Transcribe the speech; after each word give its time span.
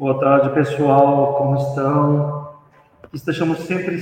Boa 0.00 0.18
tarde, 0.18 0.48
pessoal. 0.54 1.34
Como 1.34 1.56
estão? 1.56 2.54
Estejamos 3.12 3.58
sempre 3.58 4.00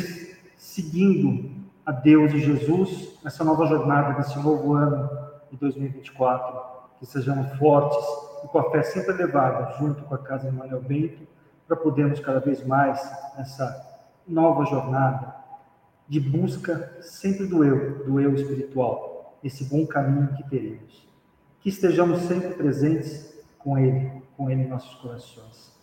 seguindo 0.56 1.50
a 1.84 1.90
Deus 1.90 2.32
e 2.34 2.38
Jesus 2.38 3.18
nessa 3.24 3.42
nova 3.42 3.66
jornada, 3.66 4.16
nesse 4.16 4.38
novo 4.38 4.74
ano 4.74 5.10
de 5.50 5.56
2024. 5.56 6.60
Que 7.00 7.04
sejamos 7.04 7.52
fortes 7.58 7.98
e 8.44 8.46
com 8.46 8.60
a 8.60 8.70
fé 8.70 8.84
sempre 8.84 9.12
elevada, 9.12 9.76
junto 9.80 10.04
com 10.04 10.14
a 10.14 10.18
Casa 10.18 10.46
Emmanuel 10.46 10.80
Bento, 10.80 11.26
para 11.66 11.76
podermos 11.76 12.20
cada 12.20 12.38
vez 12.38 12.64
mais 12.64 13.02
nessa 13.36 14.00
nova 14.24 14.66
jornada 14.66 15.34
de 16.08 16.20
busca 16.20 16.96
sempre 17.00 17.44
do 17.44 17.64
eu, 17.64 18.04
do 18.04 18.20
eu 18.20 18.36
espiritual, 18.36 19.36
esse 19.42 19.64
bom 19.64 19.84
caminho 19.84 20.32
que 20.36 20.48
teremos. 20.48 21.08
Que 21.60 21.70
estejamos 21.70 22.20
sempre 22.20 22.50
presentes 22.50 23.36
com 23.58 23.76
Ele, 23.76 24.22
com 24.36 24.48
Ele 24.48 24.62
em 24.62 24.68
nossos 24.68 24.94
corações. 25.00 25.76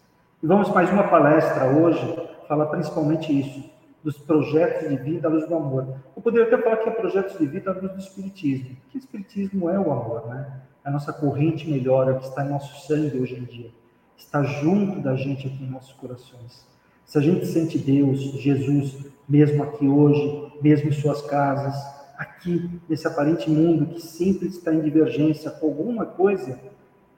E 0.44 0.48
vamos 0.48 0.70
mais 0.70 0.92
uma 0.92 1.08
palestra 1.08 1.66
hoje, 1.66 2.20
falar 2.48 2.66
principalmente 2.66 3.32
isso, 3.40 3.64
dos 4.04 4.18
projetos 4.18 4.90
de 4.90 4.98
vida 4.98 5.28
à 5.28 5.32
luz 5.32 5.48
do 5.48 5.56
amor. 5.56 5.96
Eu 6.16 6.22
poderia 6.22 6.46
até 6.46 6.62
falar 6.62 6.78
que 6.78 6.90
é 6.90 6.92
projetos 6.92 7.40
de 7.40 7.46
vida 7.46 7.72
à 7.72 7.74
luz 7.74 7.92
do 7.92 8.00
Espiritismo, 8.00 8.76
que 8.90 8.98
o 8.98 9.00
Espiritismo 9.00 9.70
é 9.70 9.80
o 9.80 9.92
amor, 9.92 10.28
né? 10.28 10.62
É 10.84 10.90
a 10.90 10.92
nossa 10.92 11.14
corrente 11.14 11.70
melhor, 11.70 12.12
é 12.12 12.14
que 12.16 12.26
está 12.26 12.46
em 12.46 12.50
nosso 12.50 12.86
sangue 12.86 13.18
hoje 13.18 13.36
em 13.36 13.44
dia. 13.46 13.72
Está 14.18 14.44
junto 14.44 15.00
da 15.00 15.16
gente 15.16 15.48
aqui 15.48 15.64
em 15.64 15.70
nossos 15.70 15.94
corações. 15.94 16.68
Se 17.06 17.18
a 17.18 17.22
gente 17.22 17.46
sente 17.46 17.78
Deus, 17.78 18.20
Jesus, 18.20 19.06
mesmo 19.28 19.64
aqui 19.64 19.88
hoje, 19.88 20.52
mesmo 20.62 20.90
em 20.90 20.94
suas 20.94 21.22
casas, 21.22 21.76
aqui 22.18 22.70
nesse 22.90 23.08
aparente 23.08 23.50
mundo 23.50 23.88
que 23.88 24.02
sempre 24.02 24.50
está 24.50 24.74
em 24.74 24.82
divergência 24.82 25.50
com 25.50 25.68
alguma 25.68 26.06
coisa, 26.06 26.60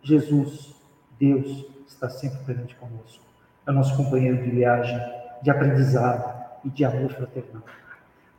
Jesus, 0.03 0.75
Deus, 1.19 1.76
está 1.87 2.09
sempre 2.09 2.39
presente 2.39 2.75
conosco. 2.75 3.23
É 3.65 3.71
o 3.71 3.73
nosso 3.73 3.95
companheiro 3.95 4.43
de 4.43 4.49
viagem, 4.49 4.99
de 5.41 5.49
aprendizado 5.49 6.33
e 6.63 6.69
de 6.69 6.85
amor 6.85 7.11
fraternal. 7.11 7.63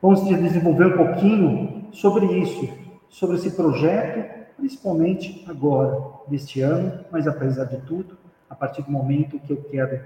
Vamos 0.00 0.24
desenvolver 0.24 0.86
um 0.86 0.96
pouquinho 0.96 1.88
sobre 1.92 2.26
isso, 2.26 2.68
sobre 3.08 3.36
esse 3.36 3.50
projeto, 3.50 4.38
principalmente 4.56 5.44
agora, 5.48 6.00
deste 6.28 6.60
ano, 6.60 7.04
mas 7.10 7.26
apesar 7.26 7.64
de 7.64 7.78
tudo, 7.78 8.16
a 8.48 8.54
partir 8.54 8.82
do 8.82 8.90
momento 8.90 9.38
que 9.40 9.52
eu 9.52 9.56
quero 9.70 10.00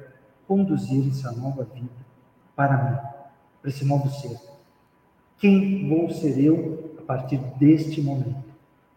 conduzir 0.47 1.09
essa 1.09 1.33
nova 1.33 1.65
vida 1.65 1.89
para 2.57 2.77
mim, 2.77 2.99
para 3.61 3.71
esse 3.71 3.85
novo 3.85 4.09
ser. 4.11 4.37
Quem 5.39 5.89
vou 5.89 6.11
ser 6.11 6.39
eu 6.39 6.95
a 6.99 7.03
partir 7.03 7.39
deste 7.59 8.01
momento? 8.01 8.45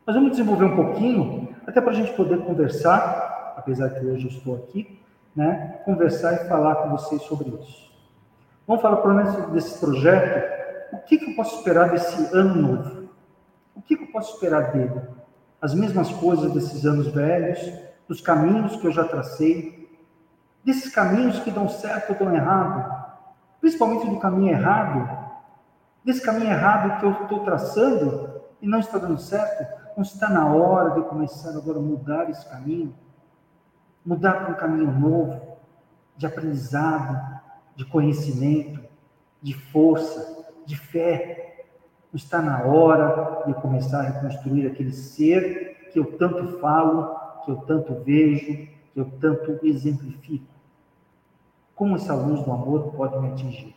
Nós 0.05 0.15
vamos 0.15 0.31
desenvolver 0.31 0.65
um 0.65 0.75
pouquinho, 0.75 1.49
até 1.65 1.81
para 1.81 1.91
a 1.91 1.95
gente 1.95 2.13
poder 2.13 2.39
conversar 2.39 3.34
apesar 3.55 3.89
que 3.89 4.05
hoje 4.05 4.25
eu 4.25 4.31
estou 4.31 4.55
aqui, 4.55 4.99
né, 5.35 5.79
conversar 5.83 6.33
e 6.33 6.47
falar 6.47 6.75
com 6.75 6.89
vocês 6.89 7.21
sobre 7.23 7.49
isso. 7.49 7.91
Vamos 8.67 8.81
falar 8.81 8.97
pelo 8.97 9.13
menos 9.13 9.35
desse 9.51 9.79
projeto. 9.79 10.55
O 10.93 10.97
que, 10.99 11.17
que 11.17 11.31
eu 11.31 11.35
posso 11.35 11.57
esperar 11.57 11.89
desse 11.89 12.35
ano 12.35 12.55
novo? 12.55 13.09
O 13.75 13.81
que, 13.81 13.95
que 13.95 14.03
eu 14.03 14.11
posso 14.11 14.33
esperar 14.33 14.71
dele? 14.71 15.01
As 15.61 15.73
mesmas 15.73 16.11
coisas 16.11 16.51
desses 16.53 16.85
anos 16.85 17.07
velhos, 17.07 17.59
dos 18.07 18.21
caminhos 18.21 18.75
que 18.77 18.87
eu 18.87 18.91
já 18.91 19.03
tracei, 19.03 19.89
desses 20.63 20.91
caminhos 20.93 21.39
que 21.39 21.51
dão 21.51 21.67
certo 21.67 22.11
ou 22.11 22.15
dão 22.15 22.33
errado, 22.33 23.05
principalmente 23.59 24.07
do 24.07 24.19
caminho 24.19 24.51
errado, 24.51 25.25
desse 26.03 26.21
caminho 26.21 26.51
errado 26.51 26.99
que 26.99 27.05
eu 27.05 27.11
estou 27.11 27.39
traçando 27.41 28.41
e 28.61 28.67
não 28.67 28.79
está 28.79 28.97
dando 28.97 29.19
certo, 29.19 29.65
não 29.95 30.03
está 30.03 30.29
na 30.29 30.47
hora 30.47 30.91
de 30.91 31.07
começar 31.07 31.49
agora 31.49 31.77
a 31.77 31.81
mudar 31.81 32.29
esse 32.29 32.47
caminho 32.49 32.95
mudar 34.05 34.33
para 34.33 34.51
um 34.51 34.55
caminho 34.55 34.91
novo, 34.91 35.57
de 36.15 36.25
aprendizado, 36.25 37.41
de 37.75 37.83
conhecimento, 37.85 38.81
de 39.41 39.53
força, 39.53 40.53
de 40.65 40.77
fé. 40.77 41.65
Está 42.13 42.41
na 42.41 42.63
hora 42.63 43.43
de 43.45 43.53
começar 43.55 43.99
a 43.99 44.09
reconstruir 44.09 44.67
aquele 44.67 44.93
ser 44.93 45.89
que 45.91 45.99
eu 45.99 46.17
tanto 46.17 46.59
falo, 46.59 47.15
que 47.43 47.51
eu 47.51 47.57
tanto 47.57 47.95
vejo, 48.03 48.67
que 48.93 48.99
eu 48.99 49.05
tanto 49.19 49.59
exemplifico. 49.65 50.45
Como 51.75 51.95
essa 51.95 52.13
luz 52.13 52.41
do 52.43 52.51
amor 52.51 52.93
pode 52.93 53.19
me 53.19 53.31
atingir? 53.31 53.75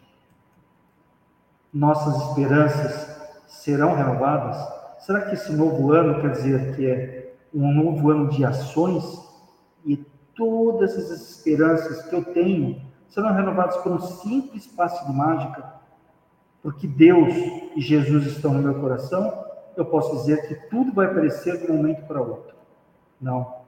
Nossas 1.72 2.28
esperanças 2.28 3.43
serão 3.49 3.94
renovadas? 3.94 4.56
Será 5.00 5.22
que 5.22 5.34
esse 5.34 5.53
novo 5.53 5.93
ano 5.93 6.21
quer 6.21 6.31
dizer 6.31 6.77
que 6.77 6.87
é 6.87 7.34
um 7.53 7.72
novo 7.72 8.11
ano 8.11 8.28
de 8.28 8.44
ações 8.44 9.28
todas 10.38 10.97
essas 10.97 11.31
esperanças 11.31 12.04
que 12.04 12.15
eu 12.15 12.25
tenho 12.25 12.81
serão 13.09 13.34
renovadas 13.34 13.76
por 13.78 13.91
um 13.91 13.99
simples 13.99 14.69
passe 14.69 15.04
de 15.04 15.12
mágica, 15.12 15.75
porque 16.62 16.87
Deus 16.87 17.34
e 17.75 17.81
Jesus 17.81 18.26
estão 18.26 18.54
no 18.54 18.62
meu 18.62 18.81
coração, 18.81 19.44
eu 19.76 19.84
posso 19.84 20.16
dizer 20.19 20.47
que 20.47 20.54
tudo 20.69 20.93
vai 20.93 21.06
aparecer 21.06 21.59
de 21.59 21.71
um 21.71 21.76
momento 21.76 22.06
para 22.06 22.21
outro. 22.21 22.54
Não. 23.21 23.59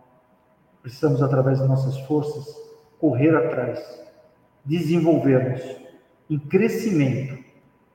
Precisamos, 0.81 1.23
através 1.23 1.59
das 1.59 1.69
nossas 1.69 1.99
forças, 2.01 2.57
correr 2.99 3.35
atrás, 3.35 3.81
desenvolvermos 4.65 5.61
em 6.29 6.39
crescimento. 6.39 7.43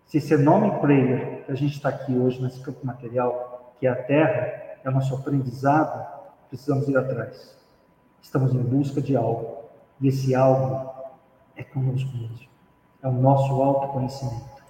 Se 0.06 0.18
esse 0.18 0.36
nome 0.38 0.80
prayer 0.80 1.46
que 1.46 1.52
a 1.52 1.56
gente 1.56 1.76
está 1.76 1.90
aqui 1.90 2.14
hoje 2.18 2.42
nesse 2.42 2.62
campo 2.62 2.86
material, 2.86 3.76
que 3.80 3.88
é 3.88 3.90
a 3.90 3.96
Terra, 3.96 4.78
é 4.84 4.90
o 4.90 4.92
nosso 4.92 5.16
aprendizado, 5.16 6.06
precisamos 6.50 6.88
ir 6.88 6.98
atrás. 6.98 7.56
Estamos 8.26 8.56
em 8.56 8.64
busca 8.64 9.00
de 9.00 9.16
algo. 9.16 9.66
E 10.02 10.08
esse 10.08 10.34
algo 10.34 10.90
é 11.56 11.64
conosco 11.64 12.10
mesmo. 12.18 12.48
É 13.04 13.08
o 13.08 13.12
nosso 13.12 13.54
autoconhecimento. 13.62 14.64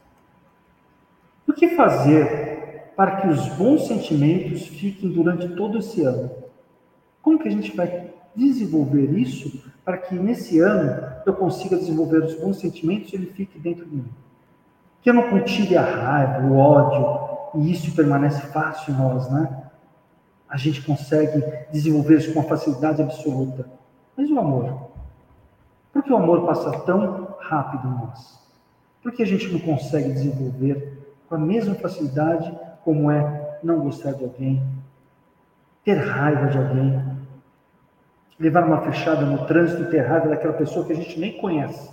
O 1.47 1.53
que 1.53 1.69
fazer 1.69 2.91
para 2.97 3.15
que 3.15 3.27
os 3.27 3.47
bons 3.55 3.87
sentimentos 3.87 4.67
fiquem 4.67 5.09
durante 5.09 5.47
todo 5.55 5.77
esse 5.77 6.03
ano? 6.03 6.29
Como 7.21 7.39
que 7.39 7.47
a 7.47 7.51
gente 7.51 7.73
vai 7.75 8.13
desenvolver 8.35 9.17
isso 9.17 9.63
para 9.85 9.99
que 9.99 10.15
nesse 10.15 10.59
ano 10.59 11.01
eu 11.25 11.33
consiga 11.33 11.77
desenvolver 11.77 12.23
os 12.23 12.35
bons 12.35 12.59
sentimentos 12.59 13.13
e 13.13 13.15
ele 13.15 13.27
fique 13.27 13.57
dentro 13.57 13.85
de 13.85 13.95
mim? 13.95 14.11
Que 15.01 15.09
eu 15.09 15.13
não 15.13 15.29
cultive 15.29 15.77
a 15.77 15.81
raiva, 15.81 16.45
o 16.45 16.57
ódio, 16.57 17.61
e 17.61 17.71
isso 17.71 17.95
permanece 17.95 18.41
fácil 18.47 18.93
em 18.93 18.97
nós, 18.97 19.31
né? 19.31 19.64
A 20.55 20.57
gente 20.57 20.81
consegue 20.83 21.43
desenvolver 21.69 22.15
isso 22.15 22.33
com 22.33 22.41
facilidade 22.41 23.01
absoluta. 23.01 23.69
Mas 24.15 24.31
o 24.31 24.39
amor? 24.39 24.89
Por 25.91 26.01
que 26.01 26.13
o 26.13 26.15
amor 26.15 26.45
passa 26.45 26.71
tão 26.79 27.35
rápido 27.41 27.85
em 27.85 27.99
nós? 27.99 28.39
Por 29.03 29.11
que 29.11 29.21
a 29.21 29.25
gente 29.25 29.51
não 29.51 29.59
consegue 29.59 30.13
desenvolver 30.13 31.13
com 31.27 31.35
a 31.35 31.37
mesma 31.37 31.75
facilidade 31.75 32.57
como 32.85 33.11
é 33.11 33.57
não 33.61 33.81
gostar 33.81 34.13
de 34.13 34.23
alguém, 34.23 34.65
ter 35.83 35.95
raiva 35.95 36.47
de 36.47 36.57
alguém, 36.57 37.03
levar 38.39 38.63
uma 38.63 38.79
fechada 38.79 39.25
no 39.25 39.45
trânsito 39.45 39.83
e 39.83 39.89
ter 39.89 40.07
raiva 40.07 40.29
daquela 40.29 40.53
pessoa 40.53 40.85
que 40.85 40.93
a 40.93 40.95
gente 40.95 41.19
nem 41.19 41.37
conhece? 41.37 41.91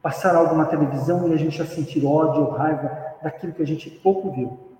Passar 0.00 0.36
algo 0.36 0.54
na 0.54 0.66
televisão 0.66 1.28
e 1.28 1.34
a 1.34 1.36
gente 1.36 1.58
já 1.58 1.66
sentir 1.66 2.06
ódio 2.06 2.44
ou 2.44 2.50
raiva 2.52 2.96
daquilo 3.20 3.52
que 3.52 3.62
a 3.62 3.66
gente 3.66 3.90
pouco 3.90 4.30
viu 4.30 4.71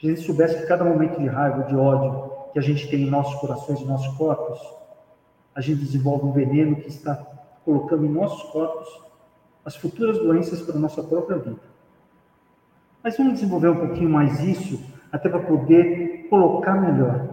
se 0.00 0.06
gente 0.06 0.22
soubesse 0.22 0.56
que 0.56 0.66
cada 0.66 0.82
momento 0.82 1.20
de 1.20 1.26
raiva, 1.26 1.64
de 1.64 1.76
ódio 1.76 2.30
que 2.54 2.58
a 2.58 2.62
gente 2.62 2.88
tem 2.88 3.02
em 3.02 3.10
nossos 3.10 3.38
corações, 3.38 3.80
em 3.80 3.84
nossos 3.84 4.16
corpos, 4.16 4.58
a 5.54 5.60
gente 5.60 5.80
desenvolve 5.80 6.24
um 6.24 6.32
veneno 6.32 6.76
que 6.76 6.88
está 6.88 7.14
colocando 7.66 8.06
em 8.06 8.08
nossos 8.08 8.50
corpos 8.50 8.88
as 9.62 9.76
futuras 9.76 10.18
doenças 10.18 10.62
para 10.62 10.74
a 10.74 10.78
nossa 10.78 11.02
própria 11.02 11.36
vida. 11.36 11.60
Mas 13.04 13.16
vamos 13.18 13.34
desenvolver 13.34 13.68
um 13.68 13.76
pouquinho 13.76 14.08
mais 14.08 14.40
isso, 14.40 14.80
até 15.12 15.28
para 15.28 15.40
poder 15.40 16.26
colocar 16.30 16.80
melhor. 16.80 17.28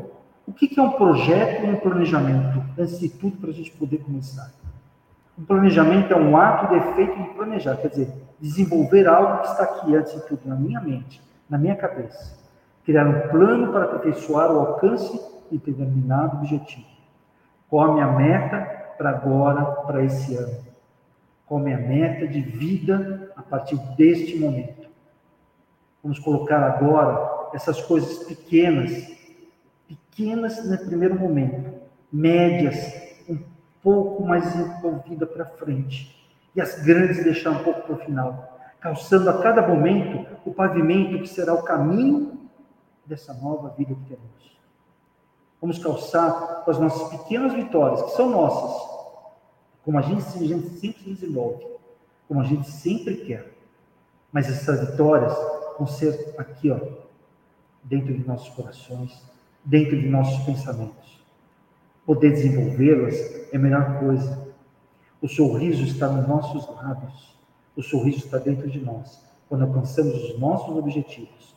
O 0.46 0.52
que 0.52 0.78
é 0.78 0.84
um 0.84 0.92
projeto 0.92 1.66
e 1.66 1.70
um 1.70 1.78
planejamento? 1.78 2.62
Antes 2.78 3.00
de 3.00 3.08
tudo, 3.08 3.38
para 3.38 3.50
a 3.50 3.54
gente 3.54 3.72
poder 3.72 4.00
começar. 4.00 4.52
Um 5.40 5.46
planejamento 5.46 6.12
é 6.12 6.18
um 6.18 6.36
ato 6.36 6.68
de 6.68 6.76
efeito 6.76 7.16
de 7.16 7.30
planejar, 7.30 7.78
quer 7.78 7.90
dizer, 7.90 8.12
desenvolver 8.42 9.08
algo 9.08 9.42
que 9.42 9.48
está 9.48 9.64
aqui, 9.64 9.96
antes 9.96 10.14
de 10.14 10.28
tudo, 10.28 10.42
na 10.46 10.56
minha 10.56 10.82
mente, 10.82 11.22
na 11.50 11.58
minha 11.58 11.76
cabeça 11.76 12.37
criar 12.88 13.06
um 13.06 13.28
plano 13.28 13.74
para 13.74 13.84
aperfeiçoar 13.84 14.50
o 14.50 14.60
alcance 14.60 15.20
de 15.52 15.58
determinado 15.58 16.38
objetivo. 16.38 16.88
Qual 17.70 17.92
a 17.92 17.94
minha 17.94 18.08
meta 18.14 18.62
para 18.98 19.10
agora, 19.10 19.66
para 19.84 20.06
esse 20.06 20.34
ano? 20.38 20.66
Qual 21.46 21.60
a 21.60 21.64
minha 21.64 21.78
meta 21.78 22.26
de 22.26 22.40
vida 22.40 23.30
a 23.36 23.42
partir 23.42 23.76
deste 23.98 24.40
momento? 24.40 24.88
Vamos 26.02 26.18
colocar 26.20 26.64
agora 26.64 27.50
essas 27.54 27.82
coisas 27.82 28.20
pequenas, 28.20 29.06
pequenas 29.86 30.66
no 30.66 30.78
primeiro 30.78 31.20
momento, 31.20 31.82
médias, 32.10 32.78
um 33.28 33.38
pouco 33.84 34.24
mais 34.24 34.56
envolvida 34.56 35.28
para 35.28 35.44
frente, 35.44 36.26
e 36.56 36.62
as 36.62 36.82
grandes 36.86 37.22
deixar 37.22 37.50
um 37.50 37.64
pouco 37.66 37.82
para 37.82 37.96
o 37.96 38.00
final, 38.00 38.58
calçando 38.80 39.30
a 39.30 39.42
cada 39.42 39.62
momento 39.62 40.26
o 40.46 40.54
pavimento 40.54 41.20
que 41.20 41.28
será 41.28 41.54
o 41.54 41.64
caminho 41.64 42.47
dessa 43.08 43.34
nova 43.34 43.70
vida 43.70 43.96
que 43.96 44.16
temos. 44.16 44.58
Vamos 45.60 45.80
calçar 45.80 46.64
com 46.64 46.72
as 46.72 46.80
nossas 46.80 47.10
pequenas 47.10 47.54
vitórias, 47.54 48.02
que 48.04 48.12
são 48.12 48.30
nossas, 48.30 48.98
como 49.84 49.98
a 49.98 50.02
gente, 50.02 50.24
a 50.24 50.48
gente 50.48 50.70
sempre 50.80 51.14
desenvolve, 51.14 51.66
como 52.28 52.42
a 52.42 52.44
gente 52.44 52.70
sempre 52.70 53.16
quer. 53.18 53.54
Mas 54.32 54.48
essas 54.48 54.92
vitórias 54.92 55.34
vão 55.78 55.88
ser 55.88 56.36
aqui, 56.38 56.70
ó, 56.70 56.80
dentro 57.84 58.14
de 58.14 58.28
nossos 58.28 58.50
corações, 58.50 59.20
dentro 59.64 60.00
de 60.00 60.08
nossos 60.08 60.46
pensamentos. 60.46 61.18
Poder 62.06 62.32
desenvolvê-las 62.32 63.16
é 63.52 63.56
a 63.56 63.60
melhor 63.60 64.00
coisa. 64.00 64.48
O 65.22 65.28
sorriso 65.28 65.84
está 65.84 66.08
nos 66.08 66.28
nossos 66.28 66.68
lábios. 66.76 67.36
O 67.76 67.82
sorriso 67.82 68.20
está 68.20 68.38
dentro 68.38 68.70
de 68.70 68.80
nós. 68.80 69.22
Quando 69.50 69.64
alcançamos 69.64 70.14
os 70.24 70.40
nossos 70.40 70.76
objetivos. 70.76 71.57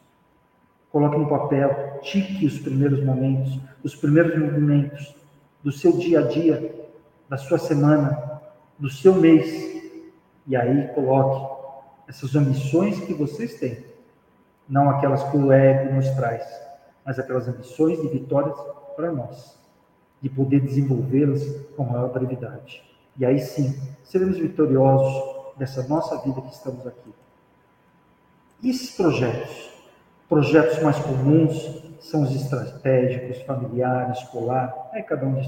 Coloque 0.90 1.18
no 1.18 1.28
papel, 1.28 2.00
tique 2.02 2.44
os 2.44 2.58
primeiros 2.58 3.04
momentos, 3.04 3.58
os 3.82 3.94
primeiros 3.94 4.36
movimentos 4.38 5.14
do 5.62 5.70
seu 5.70 5.92
dia 5.92 6.20
a 6.20 6.22
dia, 6.22 6.88
da 7.28 7.36
sua 7.36 7.58
semana, 7.58 8.40
do 8.78 8.90
seu 8.90 9.14
mês. 9.14 9.70
E 10.46 10.56
aí 10.56 10.88
coloque 10.88 11.60
essas 12.08 12.34
ambições 12.34 12.98
que 13.00 13.14
vocês 13.14 13.54
têm, 13.54 13.84
não 14.68 14.90
aquelas 14.90 15.22
que 15.30 15.36
o 15.36 15.52
ego 15.52 15.94
nos 15.94 16.08
traz, 16.10 16.44
mas 17.04 17.18
aquelas 17.18 17.46
ambições 17.46 18.00
de 18.00 18.08
vitórias 18.08 18.56
para 18.96 19.12
nós, 19.12 19.56
de 20.20 20.28
poder 20.28 20.60
desenvolvê-las 20.60 21.42
com 21.76 21.84
maior 21.84 22.12
brevidade. 22.12 22.82
E 23.16 23.24
aí 23.24 23.38
sim, 23.38 23.78
seremos 24.02 24.38
vitoriosos 24.38 25.56
dessa 25.56 25.86
nossa 25.86 26.18
vida 26.18 26.40
que 26.40 26.52
estamos 26.52 26.84
aqui. 26.86 27.14
E 28.62 28.70
esses 28.70 28.96
projetos? 28.96 29.69
Projetos 30.30 30.80
mais 30.80 30.96
comuns 31.00 31.82
são 31.98 32.22
os 32.22 32.32
estratégicos, 32.36 33.42
familiares, 33.42 34.20
escolar, 34.20 34.72
é 34.94 35.02
cada 35.02 35.26
um 35.26 35.42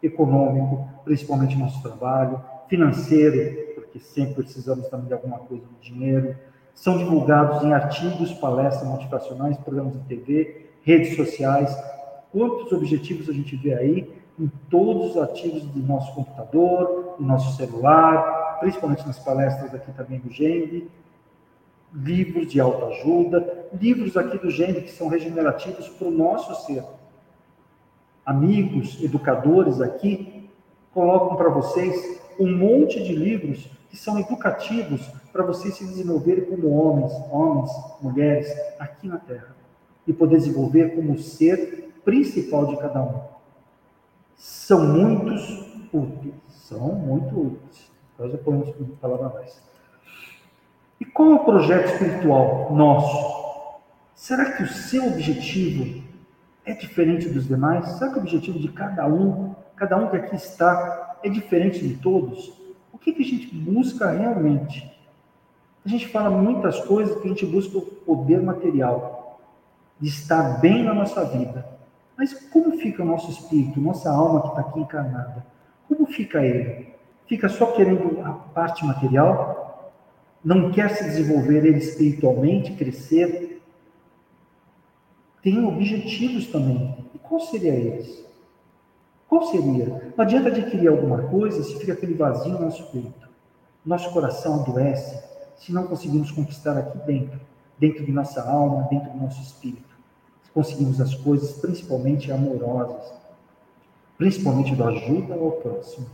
econômico, 0.00 0.88
principalmente 1.04 1.58
nosso 1.58 1.82
trabalho, 1.82 2.40
financeiro, 2.68 3.74
porque 3.74 3.98
sempre 3.98 4.44
precisamos 4.44 4.86
também 4.86 5.08
de 5.08 5.14
alguma 5.14 5.40
coisa 5.40 5.64
de 5.66 5.90
dinheiro. 5.90 6.36
São 6.72 6.98
divulgados 6.98 7.64
em 7.64 7.72
artigos, 7.72 8.32
palestras 8.34 8.88
motivacionais, 8.88 9.58
programas 9.58 9.94
de 9.94 10.04
TV, 10.04 10.66
redes 10.84 11.16
sociais. 11.16 11.76
Quantos 12.30 12.70
objetivos 12.70 13.28
a 13.28 13.32
gente 13.32 13.56
vê 13.56 13.74
aí 13.74 14.08
em 14.38 14.46
todos 14.70 15.16
os 15.16 15.16
artigos 15.20 15.64
do 15.64 15.80
nosso 15.80 16.14
computador, 16.14 17.16
do 17.18 17.24
nosso 17.24 17.56
celular, 17.56 18.60
principalmente 18.60 19.04
nas 19.04 19.18
palestras 19.18 19.74
aqui 19.74 19.90
também 19.90 20.20
do 20.20 20.30
GEND, 20.30 20.86
livros 21.92 22.50
de 22.50 22.60
autoajuda, 22.60 23.68
livros 23.72 24.16
aqui 24.16 24.38
do 24.38 24.50
GEND 24.50 24.82
que 24.82 24.90
são 24.90 25.08
regenerativos 25.08 25.88
para 25.88 26.08
o 26.08 26.10
nosso 26.10 26.66
ser. 26.66 26.84
Amigos, 28.24 29.02
educadores 29.02 29.80
aqui, 29.80 30.50
colocam 30.92 31.36
para 31.36 31.48
vocês 31.48 32.20
um 32.38 32.56
monte 32.56 33.02
de 33.02 33.14
livros 33.14 33.70
que 33.88 33.96
são 33.96 34.18
educativos 34.18 35.00
para 35.32 35.42
vocês 35.42 35.74
se 35.74 35.84
desenvolverem 35.84 36.44
como 36.44 36.68
homens, 36.70 37.12
homens, 37.30 37.70
mulheres, 38.02 38.48
aqui 38.78 39.06
na 39.06 39.18
Terra. 39.18 39.56
E 40.06 40.12
poder 40.12 40.38
desenvolver 40.38 40.94
como 40.94 41.18
ser 41.18 41.92
principal 42.04 42.66
de 42.66 42.76
cada 42.78 43.02
um. 43.02 43.20
São 44.36 44.86
muitos 44.86 45.66
úteis. 45.92 46.34
São 46.48 46.94
muito 46.94 47.38
úteis. 47.38 47.90
Nós 48.18 48.32
já 48.32 48.38
podemos 48.38 48.74
falar 49.00 49.32
mais. 49.34 49.67
E 51.00 51.04
qual 51.04 51.30
é 51.30 51.34
o 51.34 51.44
projeto 51.44 51.92
espiritual 51.92 52.72
nosso? 52.74 53.38
Será 54.14 54.52
que 54.52 54.64
o 54.64 54.68
seu 54.68 55.06
objetivo 55.06 56.02
é 56.64 56.74
diferente 56.74 57.28
dos 57.28 57.46
demais? 57.46 57.86
Será 57.92 58.10
que 58.10 58.18
o 58.18 58.22
objetivo 58.22 58.58
de 58.58 58.68
cada 58.68 59.06
um, 59.06 59.54
cada 59.76 59.96
um 59.96 60.08
que 60.08 60.16
aqui 60.16 60.34
está, 60.34 61.18
é 61.22 61.28
diferente 61.28 61.86
de 61.86 61.94
todos? 61.94 62.52
O 62.92 62.98
que, 62.98 63.12
que 63.12 63.22
a 63.22 63.26
gente 63.26 63.54
busca 63.54 64.10
realmente? 64.10 64.92
A 65.86 65.88
gente 65.88 66.08
fala 66.08 66.30
muitas 66.30 66.80
coisas 66.80 67.16
que 67.20 67.26
a 67.26 67.30
gente 67.30 67.46
busca 67.46 67.78
o 67.78 67.80
poder 67.80 68.42
material, 68.42 69.40
de 70.00 70.08
estar 70.08 70.60
bem 70.60 70.82
na 70.82 70.92
nossa 70.92 71.24
vida. 71.24 71.64
Mas 72.16 72.34
como 72.50 72.76
fica 72.78 73.02
o 73.02 73.06
nosso 73.06 73.30
espírito, 73.30 73.80
nossa 73.80 74.10
alma 74.10 74.42
que 74.42 74.48
está 74.48 74.60
aqui 74.60 74.80
encarnada? 74.80 75.46
Como 75.86 76.06
fica 76.06 76.44
ele? 76.44 76.92
Fica 77.26 77.48
só 77.48 77.66
querendo 77.66 78.20
a 78.24 78.32
parte 78.32 78.84
material? 78.84 79.57
Não 80.44 80.70
quer 80.70 80.90
se 80.90 81.04
desenvolver 81.04 81.64
ele 81.64 81.78
espiritualmente, 81.78 82.72
crescer? 82.74 83.60
Tem 85.42 85.64
objetivos 85.64 86.46
também. 86.46 87.06
E 87.14 87.18
qual 87.18 87.40
seria 87.40 87.72
eles? 87.72 88.24
Qual 89.28 89.42
seria? 89.44 90.12
Não 90.16 90.24
adianta 90.24 90.48
adquirir 90.48 90.88
alguma 90.88 91.22
coisa 91.24 91.62
se 91.62 91.78
fica 91.78 91.92
aquele 91.92 92.14
vazio 92.14 92.52
no 92.52 92.60
nosso 92.60 92.90
peito. 92.90 93.28
Nosso 93.84 94.10
coração 94.12 94.62
adoece 94.62 95.22
se 95.56 95.72
não 95.72 95.86
conseguimos 95.86 96.30
conquistar 96.30 96.78
aqui 96.78 96.98
dentro, 97.06 97.40
dentro 97.78 98.04
de 98.04 98.12
nossa 98.12 98.42
alma, 98.42 98.86
dentro 98.88 99.10
do 99.10 99.18
nosso 99.18 99.42
espírito. 99.42 99.96
Se 100.42 100.50
conseguimos 100.50 101.00
as 101.00 101.14
coisas 101.14 101.52
principalmente 101.52 102.32
amorosas, 102.32 103.12
principalmente 104.16 104.74
da 104.74 104.88
ajuda 104.88 105.34
ao 105.34 105.52
próximo. 105.52 106.06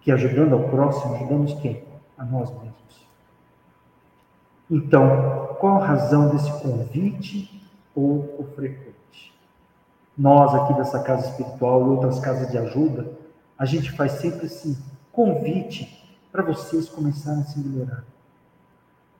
Que 0.00 0.10
ajudando 0.10 0.54
ao 0.54 0.68
próximo, 0.68 1.14
ajudamos 1.14 1.54
quem? 1.54 1.84
A 2.18 2.24
nós 2.24 2.50
mesmos. 2.50 3.01
Então, 4.72 5.56
qual 5.60 5.82
a 5.82 5.86
razão 5.86 6.30
desse 6.30 6.50
convite 6.60 7.62
pouco 7.94 8.44
frequente? 8.56 8.92
nós 10.16 10.54
aqui 10.54 10.74
dessa 10.74 11.02
casa 11.02 11.28
espiritual 11.28 11.80
e 11.80 11.90
outras 11.90 12.20
casas 12.20 12.50
de 12.50 12.58
ajuda, 12.58 13.10
a 13.58 13.64
gente 13.64 13.90
faz 13.92 14.12
sempre 14.12 14.46
esse 14.46 14.78
convite 15.10 15.98
para 16.30 16.42
vocês 16.42 16.88
começarem 16.88 17.40
a 17.40 17.44
se 17.44 17.58
melhorar. 17.58 18.04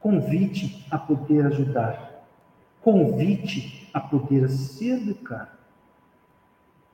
Convite 0.00 0.86
a 0.90 0.98
poder 0.98 1.46
ajudar. 1.46 2.24
Convite 2.82 3.88
a 3.94 4.00
poder 4.00 4.48
se 4.48 4.90
educar. 4.90 5.58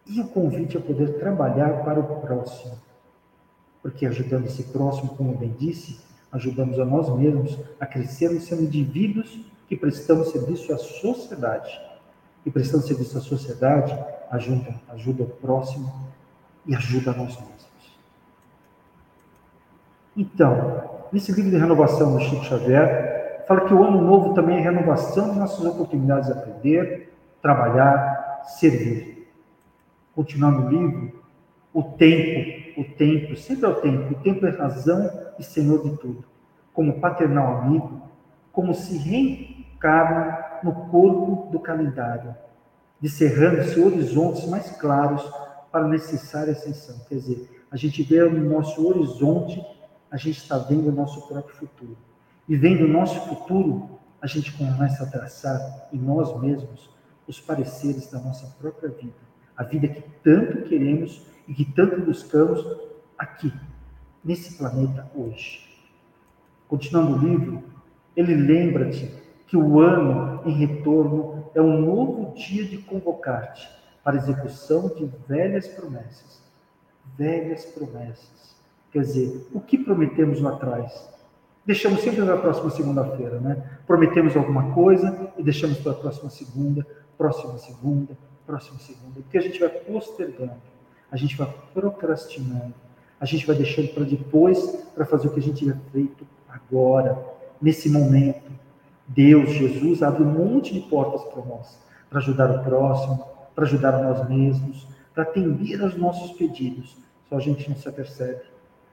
E 0.06 0.20
o 0.20 0.28
convite 0.28 0.76
a 0.76 0.80
poder 0.80 1.18
trabalhar 1.18 1.84
para 1.84 2.00
o 2.00 2.20
próximo. 2.20 2.78
Porque 3.82 4.06
ajudando 4.06 4.46
esse 4.46 4.64
próximo, 4.64 5.16
como 5.16 5.36
bem 5.36 5.54
disse, 5.58 6.00
ajudamos 6.32 6.78
a 6.78 6.84
nós 6.84 7.08
mesmos 7.16 7.58
a 7.80 7.86
crescermos 7.86 8.44
sendo 8.44 8.62
indivíduos 8.62 9.40
que 9.68 9.76
prestamos 9.76 10.30
serviço 10.30 10.72
à 10.72 10.78
sociedade 10.78 11.80
e 12.44 12.50
prestando 12.50 12.86
serviço 12.86 13.18
à 13.18 13.20
sociedade, 13.20 13.98
ajuda, 14.30 14.74
ajuda 14.88 15.22
o 15.24 15.26
próximo 15.26 15.92
e 16.66 16.74
ajuda 16.74 17.10
a 17.10 17.14
nós 17.14 17.36
mesmos. 17.36 17.58
Então, 20.16 21.08
nesse 21.12 21.32
livro 21.32 21.50
de 21.50 21.56
renovação 21.56 22.12
do 22.12 22.20
Chico 22.20 22.44
Xavier, 22.44 23.44
fala 23.46 23.66
que 23.66 23.74
o 23.74 23.82
ano 23.82 24.00
novo 24.00 24.34
também 24.34 24.58
é 24.58 24.60
renovação 24.60 25.32
de 25.32 25.38
nossas 25.38 25.64
oportunidades 25.64 26.26
de 26.26 26.32
aprender, 26.32 27.14
trabalhar, 27.40 28.42
servir. 28.58 29.30
Continuando 30.14 30.66
o 30.66 30.68
livro, 30.68 31.17
o 31.78 31.82
tempo, 31.96 32.80
o 32.80 32.84
tempo, 32.84 33.36
sempre 33.36 33.64
é 33.64 33.68
o 33.68 33.74
tempo, 33.76 34.12
o 34.12 34.20
tempo 34.20 34.44
é 34.44 34.50
razão 34.50 35.08
e 35.38 35.44
senhor 35.44 35.84
de 35.84 35.96
tudo. 35.96 36.24
Como 36.72 36.98
paternal 36.98 37.58
amigo, 37.58 38.02
como 38.50 38.74
se 38.74 38.98
reencarna 38.98 40.58
no 40.64 40.72
corpo 40.90 41.48
do 41.52 41.60
calendário, 41.60 42.34
descerrando-se 43.00 43.78
horizontes 43.78 44.48
mais 44.48 44.72
claros 44.72 45.22
para 45.70 45.84
a 45.84 45.88
necessária 45.88 46.52
ascensão. 46.52 46.98
Quer 47.08 47.14
dizer, 47.14 47.64
a 47.70 47.76
gente 47.76 48.02
vê 48.02 48.28
no 48.28 48.50
nosso 48.50 48.84
horizonte, 48.84 49.64
a 50.10 50.16
gente 50.16 50.38
está 50.38 50.58
vendo 50.58 50.88
o 50.88 50.92
nosso 50.92 51.28
próprio 51.28 51.54
futuro. 51.54 51.96
E 52.48 52.56
vendo 52.56 52.86
o 52.86 52.88
nosso 52.88 53.20
futuro, 53.28 53.88
a 54.20 54.26
gente 54.26 54.50
começa 54.52 55.04
a 55.04 55.06
traçar 55.06 55.88
em 55.92 55.98
nós 55.98 56.36
mesmos 56.40 56.90
os 57.24 57.40
pareceres 57.40 58.10
da 58.10 58.18
nossa 58.18 58.48
própria 58.58 58.88
vida. 58.88 59.28
A 59.56 59.62
vida 59.62 59.86
que 59.86 60.02
tanto 60.24 60.62
queremos 60.62 61.37
e 61.48 61.54
que 61.54 61.64
tanto 61.64 62.00
buscamos 62.02 62.64
aqui, 63.16 63.52
nesse 64.22 64.58
planeta 64.58 65.10
hoje. 65.14 65.66
Continuando 66.68 67.14
o 67.14 67.18
livro, 67.18 67.64
ele 68.14 68.34
lembra-te 68.34 69.10
que 69.46 69.56
o 69.56 69.80
ano 69.80 70.42
em 70.44 70.52
retorno 70.52 71.50
é 71.54 71.62
um 71.62 71.80
novo 71.80 72.34
dia 72.34 72.64
de 72.64 72.76
convocar-te 72.78 73.68
para 74.04 74.16
execução 74.16 74.88
de 74.88 75.10
velhas 75.26 75.66
promessas. 75.68 76.42
Velhas 77.16 77.64
promessas. 77.64 78.56
Quer 78.92 79.00
dizer, 79.00 79.48
o 79.52 79.60
que 79.60 79.78
prometemos 79.78 80.40
lá 80.40 80.52
atrás? 80.52 81.08
Deixamos 81.64 82.00
sempre 82.00 82.22
para 82.22 82.34
a 82.34 82.38
próxima 82.38 82.70
segunda-feira, 82.70 83.40
né? 83.40 83.80
Prometemos 83.86 84.36
alguma 84.36 84.72
coisa 84.72 85.32
e 85.36 85.42
deixamos 85.42 85.78
para 85.78 85.92
a 85.92 85.94
próxima 85.94 86.30
segunda, 86.30 86.86
próxima 87.16 87.58
segunda, 87.58 88.16
próxima 88.46 88.78
segunda. 88.78 89.20
Porque 89.20 89.38
a 89.38 89.42
gente 89.42 89.60
vai 89.60 89.68
postergando, 89.68 90.60
a 91.10 91.16
gente 91.16 91.36
vai 91.36 91.52
procrastinando, 91.72 92.74
a 93.20 93.24
gente 93.24 93.46
vai 93.46 93.56
deixando 93.56 93.88
para 93.88 94.04
depois 94.04 94.58
para 94.94 95.04
fazer 95.04 95.28
o 95.28 95.30
que 95.30 95.40
a 95.40 95.42
gente 95.42 95.58
tiver 95.58 95.78
feito 95.92 96.26
agora, 96.48 97.18
nesse 97.60 97.90
momento 97.90 98.48
Deus, 99.08 99.50
Jesus, 99.50 100.02
abre 100.02 100.22
um 100.22 100.26
monte 100.26 100.74
de 100.74 100.80
portas 100.80 101.24
para 101.32 101.42
nós, 101.42 101.78
para 102.10 102.18
ajudar 102.18 102.50
o 102.50 102.62
próximo, 102.62 103.24
para 103.54 103.64
ajudar 103.64 104.02
nós 104.02 104.28
mesmos, 104.28 104.86
para 105.14 105.22
atender 105.22 105.80
aos 105.80 105.96
nossos 105.96 106.32
pedidos. 106.32 106.96
Só 107.28 107.36
a 107.36 107.40
gente 107.40 107.68
não 107.68 107.76
se 107.76 107.88
apercebe. 107.88 108.42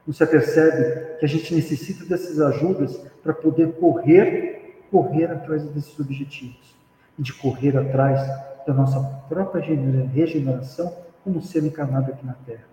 Você 0.06 0.26
percebe 0.26 1.18
que 1.18 1.26
a 1.26 1.28
gente 1.28 1.54
necessita 1.54 2.04
dessas 2.06 2.40
ajudas 2.40 2.96
para 3.22 3.34
poder 3.34 3.72
correr, 3.74 4.84
correr 4.90 5.30
atrás 5.30 5.64
desses 5.68 5.98
objetivos 6.00 6.74
e 7.18 7.22
de 7.22 7.32
correr 7.34 7.76
atrás 7.76 8.20
da 8.66 8.72
nossa 8.72 9.00
própria 9.28 9.62
regeneração 10.06 10.92
como 11.26 11.42
ser 11.42 11.64
encarnado 11.64 12.12
aqui 12.12 12.24
na 12.24 12.34
Terra. 12.34 12.68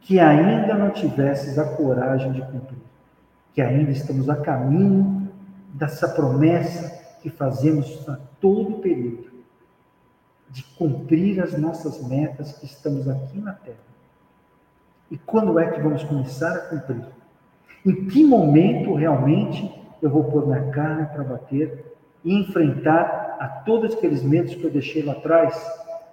Que 0.00 0.20
ainda 0.20 0.74
não 0.74 0.90
tivesses 0.90 1.58
a 1.58 1.74
coragem 1.74 2.30
de 2.30 2.40
cumprir, 2.42 2.78
que 3.52 3.60
ainda 3.60 3.90
estamos 3.90 4.30
a 4.30 4.36
caminho 4.36 5.28
dessa 5.74 6.08
promessa 6.08 7.04
que 7.20 7.28
fazemos 7.28 8.08
a 8.08 8.16
todo 8.40 8.78
período, 8.78 9.28
de 10.48 10.62
cumprir 10.78 11.42
as 11.42 11.58
nossas 11.58 12.00
metas 12.06 12.52
que 12.52 12.64
estamos 12.64 13.08
aqui 13.08 13.40
na 13.40 13.54
Terra. 13.54 13.76
E 15.10 15.18
quando 15.18 15.58
é 15.58 15.68
que 15.68 15.80
vamos 15.80 16.04
começar 16.04 16.54
a 16.54 16.60
cumprir? 16.60 17.04
Em 17.84 18.06
que 18.06 18.24
momento 18.24 18.94
realmente 18.94 19.68
eu 20.00 20.10
vou 20.10 20.22
pôr 20.22 20.46
minha 20.46 20.70
cara 20.70 21.06
para 21.06 21.24
bater 21.24 21.96
e 22.24 22.32
enfrentar 22.32 23.36
a 23.40 23.48
todos 23.48 23.96
aqueles 23.96 24.22
medos 24.22 24.54
que 24.54 24.62
eu 24.62 24.70
deixei 24.70 25.02
lá 25.02 25.12
atrás, 25.14 25.60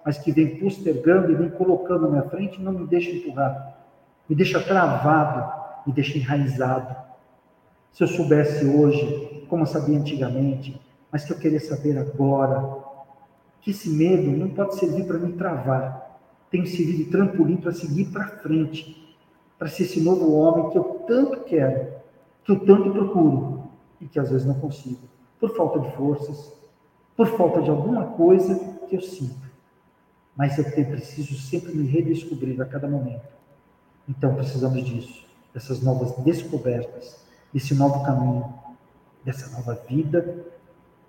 mas 0.06 0.20
que 0.20 0.32
vem 0.32 0.60
postergando 0.60 1.32
e 1.32 1.36
vem 1.36 1.50
colocando 1.50 2.04
na 2.04 2.10
minha 2.10 2.30
frente 2.30 2.62
não 2.62 2.72
me 2.72 2.86
deixa 2.86 3.10
empurrar, 3.10 3.76
me 4.30 4.36
deixa 4.36 4.62
travado, 4.62 5.52
me 5.88 5.92
deixa 5.92 6.16
enraizado. 6.18 6.96
Se 7.92 8.04
eu 8.04 8.08
soubesse 8.08 8.66
hoje, 8.66 9.46
como 9.50 9.64
eu 9.64 9.68
sabia 9.68 9.98
antigamente, 9.98 10.80
mas 11.12 11.26
que 11.26 11.34
eu 11.34 11.38
queria 11.38 11.60
saber 11.60 11.98
agora, 11.98 12.84
que 13.62 13.72
esse 13.72 13.90
medo 13.90 14.30
não 14.30 14.50
pode 14.50 14.76
servir 14.76 15.06
para 15.08 15.18
me 15.18 15.34
travar, 15.34 16.20
tem 16.52 16.62
que 16.62 16.70
servir 16.70 16.98
de 16.98 17.06
trampolim 17.06 17.58
para 17.58 17.72
seguir 17.72 18.06
para 18.06 18.28
frente, 18.28 19.18
para 19.58 19.68
ser 19.68 19.84
esse 19.84 20.00
novo 20.02 20.36
homem 20.36 20.70
que 20.70 20.78
eu 20.78 20.84
tanto 21.08 21.40
quero, 21.46 21.96
que 22.44 22.52
eu 22.52 22.60
tanto 22.60 22.92
procuro 22.92 23.64
e 24.00 24.06
que 24.06 24.20
às 24.20 24.30
vezes 24.30 24.46
não 24.46 24.56
consigo, 24.56 25.00
por 25.40 25.56
falta 25.56 25.80
de 25.80 25.96
forças, 25.96 26.54
por 27.16 27.26
falta 27.38 27.62
de 27.62 27.72
alguma 27.72 28.06
coisa 28.06 28.56
que 28.88 28.96
eu 28.96 29.02
sinto. 29.02 29.45
Mas 30.36 30.58
eu 30.58 30.66
preciso 30.66 31.36
sempre 31.36 31.74
me 31.74 31.88
redescobrir 31.88 32.62
a 32.62 32.66
cada 32.66 32.88
momento. 32.88 33.28
Então 34.08 34.36
precisamos 34.36 34.84
disso, 34.84 35.26
dessas 35.54 35.82
novas 35.82 36.16
descobertas, 36.24 37.26
desse 37.54 37.74
novo 37.74 38.04
caminho, 38.04 38.54
dessa 39.24 39.50
nova 39.56 39.76
vida 39.88 40.46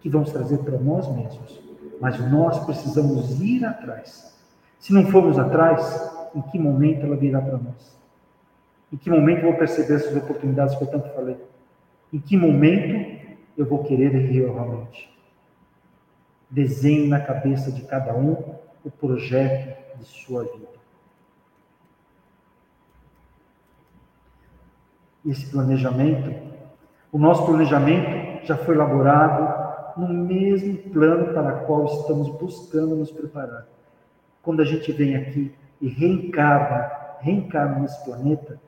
que 0.00 0.08
vamos 0.08 0.30
trazer 0.30 0.58
para 0.58 0.78
nós 0.78 1.08
mesmos. 1.14 1.60
Mas 2.00 2.18
nós 2.30 2.64
precisamos 2.64 3.40
ir 3.40 3.64
atrás. 3.64 4.34
Se 4.78 4.92
não 4.92 5.06
formos 5.06 5.38
atrás, 5.38 6.30
em 6.34 6.42
que 6.42 6.58
momento 6.58 7.04
ela 7.04 7.16
virá 7.16 7.40
para 7.40 7.58
nós? 7.58 7.96
Em 8.92 8.96
que 8.96 9.10
momento 9.10 9.38
eu 9.38 9.50
vou 9.50 9.58
perceber 9.58 9.94
essas 9.94 10.16
oportunidades 10.16 10.76
que 10.76 10.84
eu 10.84 10.88
tanto 10.88 11.08
falei? 11.14 11.36
Em 12.12 12.20
que 12.20 12.36
momento 12.36 13.26
eu 13.56 13.66
vou 13.66 13.82
querer 13.82 14.10
realmente? 14.10 15.10
Desenhe 16.48 17.08
na 17.08 17.18
cabeça 17.18 17.72
de 17.72 17.82
cada 17.82 18.14
um 18.14 18.55
o 18.86 18.90
projeto 18.90 19.98
de 19.98 20.04
sua 20.04 20.44
vida. 20.44 20.76
Esse 25.26 25.50
planejamento, 25.50 26.32
o 27.10 27.18
nosso 27.18 27.44
planejamento 27.44 28.46
já 28.46 28.56
foi 28.56 28.76
elaborado 28.76 30.00
no 30.00 30.08
mesmo 30.08 30.78
plano 30.90 31.34
para 31.34 31.56
o 31.56 31.66
qual 31.66 31.86
estamos 31.86 32.28
buscando 32.38 32.94
nos 32.94 33.10
preparar. 33.10 33.66
Quando 34.40 34.62
a 34.62 34.64
gente 34.64 34.92
vem 34.92 35.16
aqui 35.16 35.52
e 35.80 35.88
reencarna, 35.88 36.92
reencarna 37.18 37.80
nesse 37.80 38.04
planeta, 38.04 38.60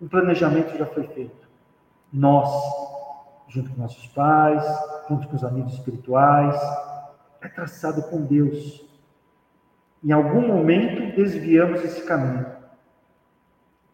o 0.00 0.08
planejamento 0.08 0.76
já 0.76 0.86
foi 0.86 1.04
feito. 1.04 1.48
Nós, 2.12 2.50
junto 3.46 3.70
com 3.70 3.82
nossos 3.82 4.08
pais, 4.08 4.64
junto 5.08 5.28
com 5.28 5.36
os 5.36 5.44
amigos 5.44 5.74
espirituais, 5.74 6.60
é 7.40 7.46
traçado 7.46 8.02
com 8.02 8.20
Deus. 8.20 8.93
Em 10.04 10.12
algum 10.12 10.46
momento 10.46 11.16
desviamos 11.16 11.82
esse 11.82 12.02
caminho. 12.02 12.46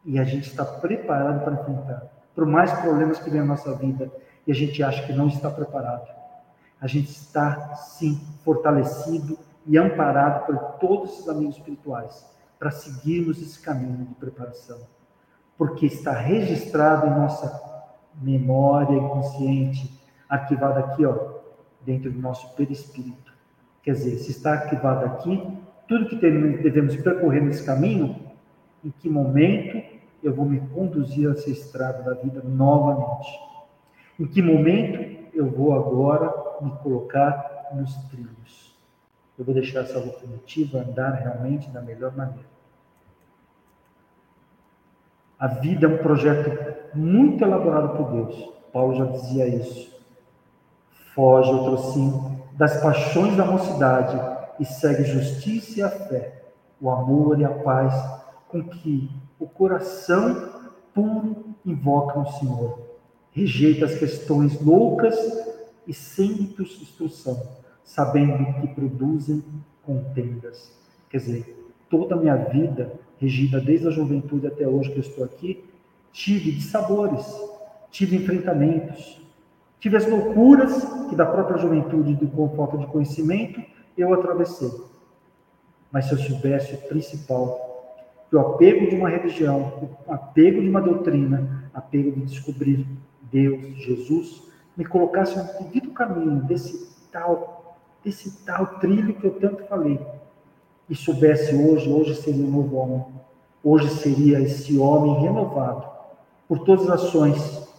E 0.05 0.19
a 0.19 0.25
gente 0.25 0.49
está 0.49 0.65
preparado 0.65 1.45
para 1.45 1.55
enfrentar. 1.55 2.03
Por 2.35 2.47
mais 2.47 2.73
problemas 2.81 3.21
que 3.21 3.31
vem 3.31 3.41
na 3.41 3.47
nossa 3.47 3.75
vida 3.75 4.11
e 4.47 4.51
a 4.51 4.55
gente 4.55 4.83
acha 4.83 5.07
que 5.07 5.13
não 5.13 5.29
está 5.29 5.49
preparado. 5.49 6.09
A 6.81 6.87
gente 6.87 7.11
está, 7.11 7.75
sim, 7.75 8.21
fortalecido 8.45 9.39
e 9.67 9.79
amparado 9.79 10.47
por 10.47 10.59
todos 10.79 11.13
esses 11.13 11.29
amigos 11.29 11.57
espirituais 11.57 12.27
para 12.59 12.71
seguirmos 12.71 13.41
esse 13.41 13.61
caminho 13.61 14.07
de 14.07 14.15
preparação. 14.15 14.81
Porque 15.57 15.87
está 15.87 16.13
registrado 16.13 17.07
em 17.07 17.11
nossa 17.11 17.61
memória 18.21 18.97
inconsciente, 18.97 20.01
arquivado 20.29 20.81
aqui, 20.81 21.05
ó, 21.05 21.41
dentro 21.85 22.11
do 22.11 22.19
nosso 22.19 22.55
perispírito 22.55 23.31
Quer 23.83 23.93
dizer, 23.93 24.19
se 24.19 24.31
está 24.31 24.53
arquivado 24.53 25.07
aqui, 25.07 25.59
tudo 25.91 26.07
que 26.07 26.15
devemos 26.15 26.95
percorrer 26.95 27.43
nesse 27.43 27.67
caminho, 27.67 28.15
em 28.85 28.93
que 28.93 29.11
momento 29.11 29.83
eu 30.23 30.33
vou 30.33 30.47
me 30.47 30.61
conduzir 30.69 31.29
a 31.29 31.33
essa 31.33 31.51
estrada 31.51 32.05
da 32.05 32.15
vida 32.15 32.41
novamente? 32.45 33.29
Em 34.17 34.25
que 34.25 34.41
momento 34.41 35.29
eu 35.35 35.51
vou 35.51 35.73
agora 35.75 36.33
me 36.63 36.71
colocar 36.79 37.71
nos 37.75 37.93
trilhos? 38.05 38.79
Eu 39.37 39.45
vou 39.45 39.53
deixar 39.53 39.81
essa 39.81 39.99
locomotiva 39.99 40.79
andar 40.79 41.11
realmente 41.11 41.69
da 41.71 41.81
melhor 41.81 42.17
maneira. 42.17 42.49
A 45.41 45.49
vida 45.49 45.87
é 45.87 45.89
um 45.89 45.99
projeto 45.99 46.53
muito 46.95 47.43
elaborado 47.43 47.97
por 47.97 48.13
Deus. 48.13 48.53
Paulo 48.73 48.95
já 48.95 49.07
dizia 49.07 49.49
isso. 49.49 49.91
Foge 51.17 51.51
outro 51.51 51.79
sim 51.93 52.39
das 52.53 52.81
paixões 52.81 53.37
da 53.37 53.45
mocidade 53.45 54.40
e 54.61 54.65
segue 54.67 55.05
justiça 55.05 55.81
e 55.81 55.83
a 55.83 55.89
fé, 55.89 56.43
o 56.79 56.91
amor 56.91 57.41
e 57.41 57.45
a 57.45 57.49
paz 57.49 57.95
com 58.47 58.63
que 58.63 59.11
o 59.39 59.47
coração 59.47 60.51
puro 60.95 61.55
invoca 61.65 62.21
o 62.21 62.33
Senhor. 62.33 62.79
Rejeita 63.33 63.87
as 63.87 63.95
questões 63.95 64.61
loucas 64.61 65.17
e 65.87 65.95
sem 65.95 66.43
instrução, 66.59 67.43
sabendo 67.83 68.61
que 68.61 68.69
produzem 68.69 69.43
contendas. 69.83 70.71
Quer 71.09 71.19
dizer, 71.19 71.71
toda 71.89 72.15
a 72.15 72.19
minha 72.19 72.37
vida, 72.37 72.93
regida 73.19 73.61
desde 73.61 73.89
a 73.89 73.91
juventude 73.91 74.47
até 74.47 74.69
hoje 74.69 74.91
que 74.91 74.99
eu 74.99 75.03
estou 75.03 75.25
aqui, 75.25 75.65
tive 76.13 76.53
de 76.53 76.63
sabores, 76.63 77.27
tive 77.91 78.17
enfrentamentos, 78.17 79.21
Tive 79.81 79.97
as 79.97 80.07
loucuras 80.07 80.85
que 81.09 81.17
da 81.17 81.25
própria 81.25 81.57
juventude 81.57 82.19
e 82.23 82.27
com 82.27 82.51
falta 82.51 82.77
de 82.77 82.87
conhecimento 82.87 83.63
eu 84.01 84.13
atravessei. 84.15 84.71
Mas 85.91 86.07
se 86.07 86.13
eu 86.13 86.19
soubesse 86.19 86.75
o 86.75 86.89
principal, 86.89 87.69
que 88.29 88.37
o 88.37 88.41
apego 88.41 88.89
de 88.89 88.97
uma 88.97 89.09
religião, 89.09 89.91
o 90.07 90.13
apego 90.13 90.61
de 90.61 90.69
uma 90.69 90.81
doutrina, 90.81 91.71
apego 91.75 92.13
de 92.13 92.23
descobrir 92.23 92.87
Deus, 93.23 93.77
Jesus, 93.77 94.43
me 94.77 94.85
colocasse 94.85 95.37
no 95.37 95.65
devido 95.65 95.91
caminho 95.91 96.43
desse 96.45 97.09
tal, 97.11 97.77
desse 98.05 98.45
tal 98.45 98.79
trilho 98.79 99.15
que 99.15 99.27
eu 99.27 99.33
tanto 99.33 99.65
falei, 99.65 100.01
e 100.89 100.95
soubesse 100.95 101.55
hoje, 101.55 101.91
hoje 101.91 102.15
seria 102.17 102.45
um 102.45 102.51
novo 102.51 102.77
homem, 102.77 103.05
hoje 103.63 103.89
seria 103.91 104.41
esse 104.41 104.79
homem 104.79 105.21
renovado 105.21 105.89
por 106.49 106.61
todas 106.61 106.89
as 106.89 107.03
ações 107.03 107.71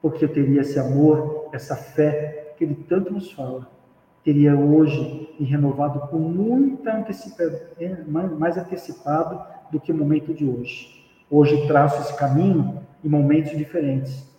porque 0.00 0.24
eu 0.24 0.32
teria 0.32 0.60
esse 0.60 0.78
amor, 0.78 1.48
essa 1.52 1.76
fé 1.76 2.54
que 2.56 2.64
ele 2.64 2.74
tanto 2.88 3.12
nos 3.12 3.32
fala. 3.32 3.70
Teria 4.28 4.54
hoje 4.54 5.34
me 5.40 5.46
renovado 5.46 6.00
com 6.08 6.18
muita 6.18 6.94
antecipação, 6.94 7.60
é, 7.80 8.04
mais 8.04 8.58
antecipado 8.58 9.42
do 9.72 9.80
que 9.80 9.90
o 9.90 9.96
momento 9.96 10.34
de 10.34 10.44
hoje. 10.44 11.02
Hoje 11.30 11.66
traço 11.66 11.98
esse 12.02 12.14
caminho 12.14 12.78
em 13.02 13.08
momentos 13.08 13.56
diferentes, 13.56 14.30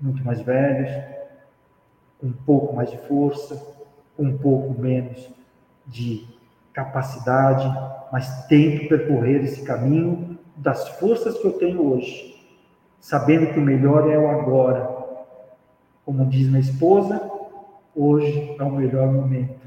muito 0.00 0.24
mais 0.24 0.40
velhos, 0.40 0.88
com 2.18 2.28
um 2.28 2.32
pouco 2.32 2.74
mais 2.74 2.90
de 2.90 2.96
força, 2.96 3.62
com 4.16 4.22
um 4.22 4.38
pouco 4.38 4.80
menos 4.80 5.28
de 5.86 6.26
capacidade, 6.72 7.68
mas 8.10 8.46
tento 8.46 8.88
percorrer 8.88 9.44
esse 9.44 9.62
caminho 9.62 10.38
das 10.56 10.88
forças 10.98 11.36
que 11.36 11.46
eu 11.46 11.52
tenho 11.52 11.86
hoje 11.86 12.34
sabendo 12.98 13.52
que 13.52 13.58
o 13.58 13.62
melhor 13.62 14.10
é 14.10 14.18
o 14.18 14.30
agora. 14.30 14.88
Como 16.02 16.24
diz 16.24 16.48
minha 16.48 16.60
esposa, 16.60 17.35
hoje 17.96 18.54
é 18.58 18.62
o 18.62 18.70
melhor 18.70 19.10
momento. 19.10 19.66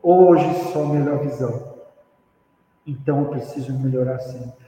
Hoje 0.00 0.72
só 0.72 0.84
a 0.84 0.88
melhor 0.88 1.18
visão. 1.18 1.74
Então 2.86 3.22
eu 3.22 3.30
preciso 3.30 3.76
melhorar 3.78 4.20
sempre. 4.20 4.66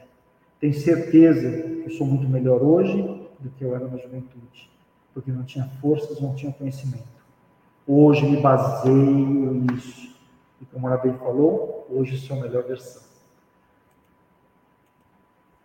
Tenho 0.60 0.74
certeza 0.74 1.50
que 1.50 1.84
eu 1.86 1.90
sou 1.90 2.06
muito 2.06 2.28
melhor 2.28 2.60
hoje 2.62 3.00
do 3.38 3.48
que 3.50 3.64
eu 3.64 3.76
era 3.76 3.86
na 3.86 3.96
juventude, 3.96 4.68
porque 5.14 5.30
não 5.30 5.44
tinha 5.44 5.64
forças, 5.80 6.20
não 6.20 6.34
tinha 6.34 6.52
conhecimento. 6.52 7.06
Hoje 7.86 8.28
me 8.28 8.40
baseio 8.40 9.54
nisso. 9.54 10.16
E 10.60 10.64
como 10.66 10.88
a 10.88 10.96
bem 10.96 11.14
falou, 11.14 11.86
hoje 11.88 12.18
sou 12.18 12.36
a 12.36 12.40
melhor 12.40 12.64
versão. 12.64 13.02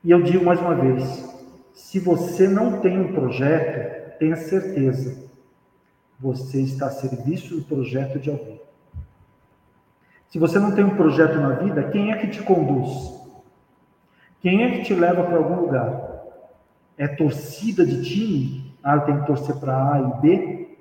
E 0.03 0.11
eu 0.11 0.21
digo 0.21 0.45
mais 0.45 0.59
uma 0.59 0.75
vez: 0.75 1.27
se 1.73 1.99
você 1.99 2.47
não 2.47 2.79
tem 2.79 2.99
um 2.99 3.13
projeto, 3.13 4.19
tenha 4.19 4.35
certeza, 4.35 5.22
você 6.23 6.61
está 6.61 6.85
a 6.85 6.91
serviço 6.91 7.57
do 7.57 7.63
projeto 7.63 8.17
de 8.17 8.29
alguém. 8.29 8.61
Se 10.29 10.39
você 10.39 10.57
não 10.57 10.73
tem 10.73 10.85
um 10.85 10.95
projeto 10.95 11.35
na 11.35 11.49
vida, 11.49 11.83
quem 11.89 12.13
é 12.13 12.17
que 12.17 12.27
te 12.27 12.41
conduz? 12.41 13.21
Quem 14.39 14.63
é 14.63 14.71
que 14.71 14.83
te 14.83 14.95
leva 14.95 15.21
para 15.23 15.35
algum 15.35 15.55
lugar? 15.55 16.23
É 16.97 17.09
torcida 17.09 17.85
de 17.85 18.01
time? 18.03 18.73
Ah, 18.81 18.95
eu 18.95 19.01
tenho 19.01 19.19
que 19.19 19.27
torcer 19.27 19.57
para 19.57 19.93
A 19.93 19.99
e 19.99 20.21
B? 20.21 20.77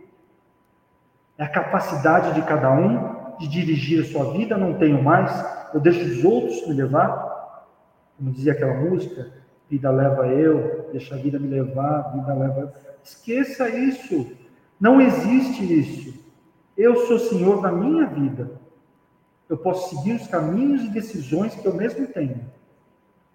É 1.36 1.42
a 1.42 1.48
capacidade 1.48 2.34
de 2.34 2.42
cada 2.42 2.70
um 2.70 3.36
de 3.38 3.48
dirigir 3.48 4.00
a 4.00 4.04
sua 4.04 4.32
vida? 4.32 4.56
Não 4.56 4.74
tenho 4.74 5.02
mais? 5.02 5.44
Eu 5.74 5.80
deixo 5.80 6.04
os 6.04 6.24
outros 6.24 6.68
me 6.68 6.74
levar? 6.74 7.66
Como 8.16 8.30
dizia 8.30 8.52
aquela 8.52 8.74
música, 8.74 9.32
vida 9.68 9.90
leva 9.90 10.28
eu, 10.28 10.88
deixa 10.92 11.16
a 11.16 11.18
vida 11.18 11.38
me 11.40 11.48
levar, 11.48 12.12
vida 12.12 12.32
leva. 12.32 12.72
Esqueça 13.02 13.68
isso. 13.68 14.40
Não 14.82 15.00
existe 15.00 15.62
isso. 15.62 16.12
Eu 16.76 17.06
sou 17.06 17.16
senhor 17.16 17.62
da 17.62 17.70
minha 17.70 18.04
vida. 18.04 18.60
Eu 19.48 19.56
posso 19.56 19.90
seguir 19.90 20.14
os 20.14 20.26
caminhos 20.26 20.82
e 20.82 20.88
decisões 20.88 21.54
que 21.54 21.64
eu 21.64 21.72
mesmo 21.72 22.04
tenho. 22.08 22.40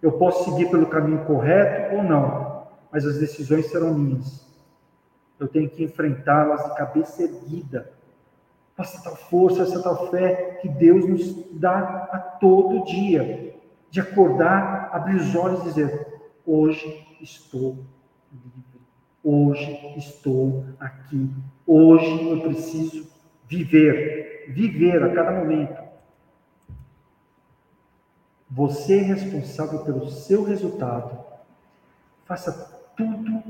Eu 0.02 0.12
posso 0.12 0.44
seguir 0.44 0.70
pelo 0.70 0.88
caminho 0.88 1.24
correto 1.24 1.96
ou 1.96 2.02
não, 2.02 2.66
mas 2.92 3.06
as 3.06 3.18
decisões 3.18 3.70
serão 3.70 3.94
minhas. 3.94 4.46
Eu 5.40 5.48
tenho 5.48 5.70
que 5.70 5.82
enfrentá-las 5.82 6.62
de 6.64 6.76
cabeça 6.76 7.22
erguida. 7.22 7.94
Com 8.76 8.82
essa 8.82 9.02
tal 9.02 9.16
força, 9.16 9.62
essa 9.62 9.82
tal 9.82 10.10
fé 10.10 10.58
que 10.60 10.68
Deus 10.68 11.08
nos 11.08 11.50
dá 11.52 12.08
a 12.12 12.18
todo 12.18 12.84
dia. 12.84 13.56
De 13.90 14.02
acordar, 14.02 14.90
abrir 14.92 15.16
os 15.16 15.34
olhos 15.34 15.62
e 15.62 15.64
dizer: 15.64 16.20
Hoje 16.44 17.06
estou 17.22 17.78
livre. 18.30 18.77
Hoje 19.22 19.94
estou 19.96 20.64
aqui. 20.78 21.30
Hoje 21.66 22.28
eu 22.30 22.40
preciso 22.40 23.08
viver. 23.46 24.46
Viver 24.48 25.02
a 25.02 25.14
cada 25.14 25.32
momento. 25.32 25.76
Você 28.50 29.00
é 29.00 29.02
responsável 29.02 29.80
pelo 29.80 30.08
seu 30.08 30.44
resultado. 30.44 31.18
Faça 32.24 32.80
tudo 32.96 33.42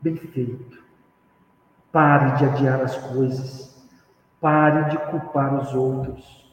bem 0.00 0.16
feito. 0.16 0.82
Pare 1.90 2.38
de 2.38 2.44
adiar 2.44 2.80
as 2.80 2.96
coisas. 2.96 3.84
Pare 4.40 4.90
de 4.90 4.98
culpar 5.10 5.60
os 5.60 5.74
outros. 5.74 6.46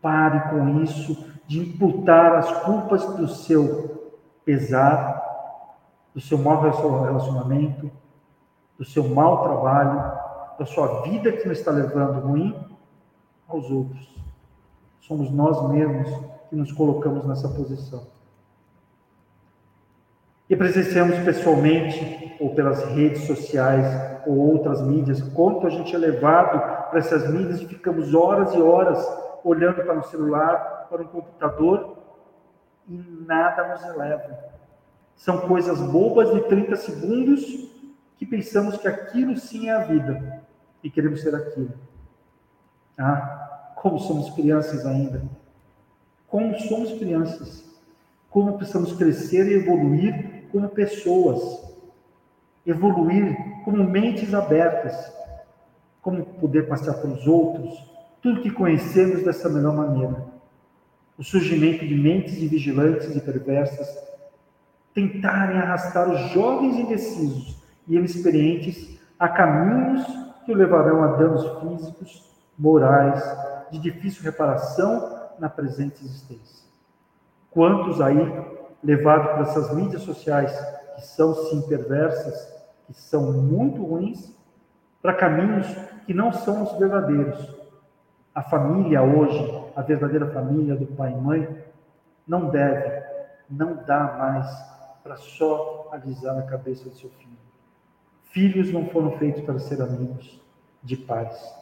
Pare 0.00 0.50
com 0.50 0.82
isso 0.82 1.32
de 1.46 1.60
imputar 1.60 2.36
as 2.36 2.62
culpas 2.62 3.04
do 3.16 3.28
seu 3.28 4.14
pesar 4.44 5.31
do 6.14 6.20
seu 6.20 6.38
mau 6.38 6.60
relacionamento, 6.60 7.90
do 8.78 8.84
seu 8.84 9.08
mau 9.08 9.42
trabalho, 9.42 10.22
da 10.58 10.66
sua 10.66 11.02
vida 11.02 11.32
que 11.32 11.44
não 11.44 11.52
está 11.52 11.70
levando 11.70 12.20
ruim 12.20 12.54
aos 13.48 13.70
outros. 13.70 14.12
Somos 15.00 15.30
nós 15.30 15.68
mesmos 15.70 16.08
que 16.48 16.56
nos 16.56 16.72
colocamos 16.72 17.24
nessa 17.24 17.48
posição. 17.48 18.06
E 20.48 20.56
presenciamos 20.56 21.18
pessoalmente, 21.20 22.36
ou 22.38 22.54
pelas 22.54 22.84
redes 22.84 23.26
sociais, 23.26 23.86
ou 24.26 24.36
outras 24.36 24.82
mídias, 24.82 25.22
quanto 25.30 25.66
a 25.66 25.70
gente 25.70 25.94
é 25.94 25.98
levado 25.98 26.90
para 26.90 26.98
essas 26.98 27.28
mídias 27.30 27.60
e 27.62 27.66
ficamos 27.66 28.14
horas 28.14 28.52
e 28.54 28.60
horas 28.60 29.02
olhando 29.42 29.82
para 29.82 29.98
o 29.98 30.04
celular, 30.04 30.86
para 30.90 31.02
um 31.02 31.06
computador, 31.06 31.96
e 32.86 32.96
nada 33.26 33.68
nos 33.68 33.84
eleva. 33.84 34.52
São 35.22 35.38
coisas 35.42 35.80
bobas 35.80 36.34
de 36.34 36.40
30 36.48 36.74
segundos 36.74 37.70
que 38.18 38.26
pensamos 38.26 38.76
que 38.76 38.88
aquilo 38.88 39.38
sim 39.38 39.68
é 39.68 39.72
a 39.72 39.84
vida 39.84 40.42
e 40.82 40.90
queremos 40.90 41.22
ser 41.22 41.32
aquilo. 41.32 41.70
Ah, 42.98 43.72
como 43.76 44.00
somos 44.00 44.30
crianças 44.30 44.84
ainda. 44.84 45.22
Como 46.26 46.58
somos 46.58 46.94
crianças. 46.94 47.64
Como 48.30 48.56
precisamos 48.58 48.94
crescer 48.94 49.46
e 49.46 49.54
evoluir 49.54 50.48
como 50.50 50.68
pessoas. 50.70 51.72
Evoluir 52.66 53.36
como 53.64 53.84
mentes 53.84 54.34
abertas. 54.34 55.12
Como 56.00 56.24
poder 56.24 56.66
passar 56.66 56.94
para 56.94 57.10
os 57.10 57.28
outros 57.28 57.92
tudo 58.20 58.42
que 58.42 58.50
conhecemos 58.50 59.22
dessa 59.22 59.48
melhor 59.48 59.76
maneira 59.76 60.32
o 61.16 61.22
surgimento 61.22 61.86
de 61.86 61.94
mentes 61.94 62.34
vigilantes 62.34 63.14
e 63.14 63.20
perversas 63.20 64.11
tentarem 64.94 65.58
arrastar 65.58 66.08
os 66.08 66.30
jovens 66.32 66.76
indecisos 66.76 67.62
e 67.88 67.96
inexperientes 67.96 68.98
a 69.18 69.28
caminhos 69.28 70.04
que 70.44 70.52
o 70.52 70.54
levarão 70.54 71.02
a 71.02 71.16
danos 71.16 71.60
físicos, 71.60 72.30
morais, 72.58 73.22
de 73.70 73.78
difícil 73.78 74.22
reparação 74.22 75.30
na 75.38 75.48
presente 75.48 76.04
existência. 76.04 76.68
Quantos 77.50 78.00
aí, 78.00 78.18
levados 78.82 79.30
por 79.32 79.40
essas 79.42 79.74
mídias 79.74 80.02
sociais, 80.02 80.52
que 80.96 81.02
são 81.02 81.34
sim 81.34 81.62
perversas, 81.62 82.52
que 82.86 82.94
são 82.94 83.32
muito 83.32 83.82
ruins, 83.82 84.34
para 85.00 85.14
caminhos 85.14 85.66
que 86.06 86.12
não 86.12 86.32
são 86.32 86.62
os 86.62 86.78
verdadeiros, 86.78 87.54
a 88.34 88.42
família 88.42 89.02
hoje, 89.02 89.64
a 89.76 89.82
verdadeira 89.82 90.26
família 90.32 90.74
do 90.74 90.86
pai 90.86 91.12
e 91.12 91.16
mãe, 91.16 91.64
não 92.26 92.48
deve, 92.48 93.02
não 93.50 93.76
dá 93.84 94.16
mais 94.18 94.72
para 95.02 95.16
só 95.16 95.88
alisar 95.92 96.38
a 96.38 96.42
cabeça 96.42 96.88
do 96.88 96.94
seu 96.94 97.10
filho. 97.10 97.36
Filhos 98.24 98.72
não 98.72 98.86
foram 98.86 99.12
feitos 99.18 99.42
para 99.42 99.58
ser 99.58 99.82
amigos 99.82 100.40
de 100.82 100.96
pais. 100.96 101.54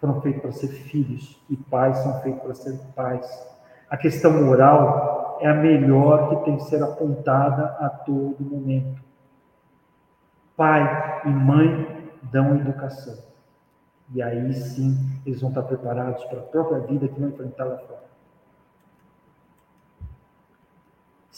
Foram 0.00 0.20
feitos 0.22 0.40
para 0.40 0.52
ser 0.52 0.68
filhos 0.68 1.38
e 1.50 1.56
pais 1.56 1.98
são 1.98 2.20
feitos 2.20 2.42
para 2.42 2.54
ser 2.54 2.78
pais. 2.94 3.50
A 3.88 3.96
questão 3.96 4.32
moral 4.32 5.38
é 5.40 5.48
a 5.48 5.54
melhor 5.54 6.30
que 6.30 6.44
tem 6.44 6.56
que 6.56 6.64
ser 6.64 6.82
apontada 6.82 7.64
a 7.80 7.88
todo 7.88 8.36
momento. 8.40 9.02
Pai 10.56 11.22
e 11.24 11.28
mãe 11.28 12.08
dão 12.22 12.54
educação. 12.56 13.18
E 14.12 14.22
aí 14.22 14.52
sim 14.54 14.96
eles 15.24 15.40
vão 15.40 15.50
estar 15.50 15.62
preparados 15.62 16.24
para 16.24 16.40
a 16.40 16.44
própria 16.44 16.80
vida 16.80 17.08
que 17.08 17.18
vão 17.18 17.28
enfrentar 17.28 17.64
lá 17.64 17.78
fora. 17.78 18.09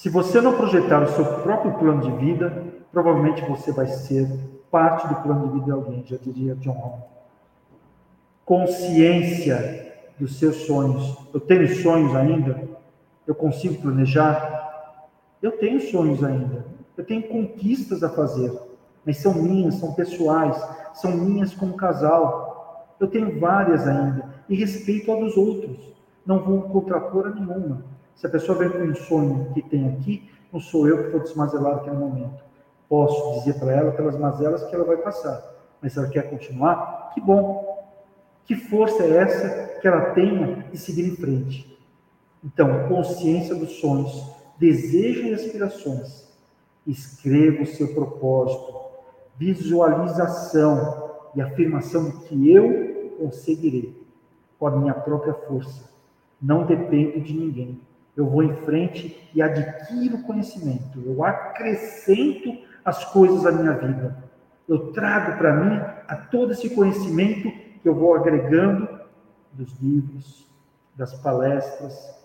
Se 0.02 0.08
você 0.08 0.40
não 0.40 0.56
projetar 0.56 1.00
o 1.00 1.12
seu 1.12 1.24
próprio 1.24 1.74
plano 1.74 2.00
de 2.02 2.10
vida, 2.26 2.64
provavelmente 2.90 3.40
você 3.44 3.70
vai 3.70 3.86
ser 3.86 4.28
parte 4.68 5.06
do 5.06 5.14
plano 5.22 5.46
de 5.46 5.52
vida 5.52 5.64
de 5.66 5.70
alguém, 5.70 6.04
já 6.04 6.16
diria 6.16 6.56
John 6.56 6.72
Hall. 6.72 7.08
Consciência 8.44 9.94
dos 10.18 10.40
seus 10.40 10.56
sonhos. 10.66 11.16
Eu 11.32 11.38
tenho 11.38 11.68
sonhos 11.68 12.16
ainda? 12.16 12.68
Eu 13.24 13.36
consigo 13.36 13.80
planejar? 13.80 15.06
Eu 15.40 15.52
tenho 15.52 15.80
sonhos 15.80 16.24
ainda. 16.24 16.66
Eu 16.96 17.04
tenho 17.04 17.22
conquistas 17.28 18.02
a 18.02 18.10
fazer, 18.10 18.52
mas 19.06 19.18
são 19.18 19.32
minhas, 19.34 19.76
são 19.76 19.94
pessoais, 19.94 20.60
são 20.94 21.12
minhas 21.12 21.54
como 21.54 21.74
casal. 21.74 22.88
Eu 22.98 23.06
tenho 23.06 23.38
várias 23.38 23.86
ainda. 23.86 24.34
E 24.48 24.56
respeito 24.56 25.12
a 25.12 25.14
dos 25.14 25.36
outros. 25.36 25.78
Não 26.26 26.40
vou 26.40 26.62
contrapor 26.62 27.28
a 27.28 27.30
nenhuma. 27.30 27.92
Se 28.14 28.26
a 28.26 28.30
pessoa 28.30 28.58
vem 28.58 28.70
com 28.70 28.78
um 28.78 28.94
sonho 28.94 29.52
que 29.52 29.62
tem 29.62 29.88
aqui, 29.88 30.30
não 30.52 30.60
sou 30.60 30.86
eu 30.86 31.04
que 31.04 31.10
vou 31.10 31.20
desmazelar 31.20 31.76
naquele 31.76 31.96
momento. 31.96 32.42
Posso 32.88 33.40
dizer 33.40 33.58
para 33.58 33.72
ela 33.72 33.92
pelas 33.92 34.18
mazelas 34.18 34.64
que 34.64 34.74
ela 34.74 34.84
vai 34.84 34.98
passar. 34.98 35.42
Mas 35.80 35.92
se 35.92 35.98
ela 35.98 36.08
quer 36.08 36.28
continuar, 36.28 37.10
que 37.14 37.20
bom. 37.20 37.90
Que 38.44 38.54
força 38.54 39.02
é 39.02 39.16
essa 39.16 39.80
que 39.80 39.88
ela 39.88 40.10
tenha 40.10 40.66
de 40.70 40.76
seguir 40.76 41.06
em 41.06 41.16
frente? 41.16 41.78
Então, 42.44 42.88
consciência 42.88 43.54
dos 43.54 43.80
sonhos, 43.80 44.30
desejo 44.58 45.28
e 45.28 45.34
aspirações. 45.34 46.28
Escreva 46.86 47.62
o 47.62 47.66
seu 47.66 47.94
propósito, 47.94 48.74
visualização 49.36 51.10
e 51.34 51.40
afirmação 51.40 52.10
de 52.10 52.18
que 52.26 52.50
eu 52.52 53.14
conseguirei 53.18 53.96
com 54.58 54.66
a 54.66 54.76
minha 54.76 54.94
própria 54.94 55.34
força. 55.34 55.90
Não 56.40 56.66
dependo 56.66 57.20
de 57.20 57.32
ninguém. 57.32 57.80
Eu 58.16 58.26
vou 58.26 58.42
em 58.42 58.54
frente 58.56 59.30
e 59.34 59.40
adquiro 59.40 60.22
conhecimento. 60.22 61.02
Eu 61.04 61.24
acrescento 61.24 62.58
as 62.84 63.04
coisas 63.06 63.46
à 63.46 63.52
minha 63.52 63.72
vida. 63.72 64.22
Eu 64.68 64.92
trago 64.92 65.38
para 65.38 65.54
mim 65.54 65.76
a 66.06 66.16
todo 66.16 66.52
esse 66.52 66.70
conhecimento 66.70 67.50
que 67.82 67.88
eu 67.88 67.94
vou 67.94 68.14
agregando 68.14 68.88
dos 69.52 69.72
livros, 69.80 70.46
das 70.94 71.14
palestras, 71.14 72.20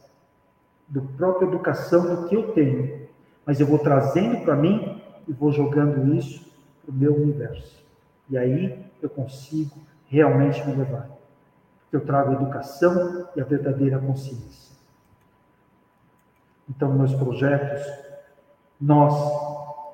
do 0.87 1.01
própria 1.01 1.47
educação 1.47 2.15
do 2.15 2.27
que 2.27 2.35
eu 2.35 2.51
tenho. 2.53 3.07
Mas 3.45 3.59
eu 3.59 3.67
vou 3.67 3.79
trazendo 3.79 4.43
para 4.43 4.55
mim 4.55 5.01
e 5.27 5.33
vou 5.33 5.51
jogando 5.51 6.13
isso 6.13 6.45
para 6.83 6.91
o 6.91 6.97
meu 6.97 7.15
universo. 7.15 7.83
E 8.29 8.37
aí 8.37 8.85
eu 9.01 9.09
consigo 9.09 9.77
realmente 10.07 10.65
me 10.65 10.75
levar. 10.75 11.09
Eu 11.91 12.01
trago 12.01 12.31
a 12.31 12.33
educação 12.33 13.27
e 13.35 13.41
a 13.41 13.45
verdadeira 13.45 13.97
consciência. 13.99 14.66
Então, 16.69 16.93
meus 16.93 17.13
projetos, 17.13 17.85
Nós, 18.79 19.13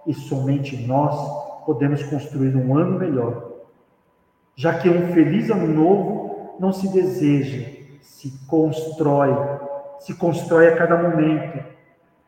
e 0.06 0.14
somente 0.14 0.86
nós, 0.86 1.16
podemos 1.66 2.04
construir 2.04 2.56
um 2.56 2.78
ano 2.78 3.00
melhor. 3.00 3.52
Já 4.56 4.78
que 4.78 4.90
um 4.90 5.14
feliz 5.14 5.50
ano 5.50 5.68
novo 5.68 6.56
não 6.60 6.74
se 6.74 6.92
deseja, 6.92 7.66
se 8.02 8.46
constrói, 8.48 9.34
se 10.00 10.14
constrói 10.16 10.68
a 10.68 10.78
cada 10.78 10.98
momento. 10.98 11.64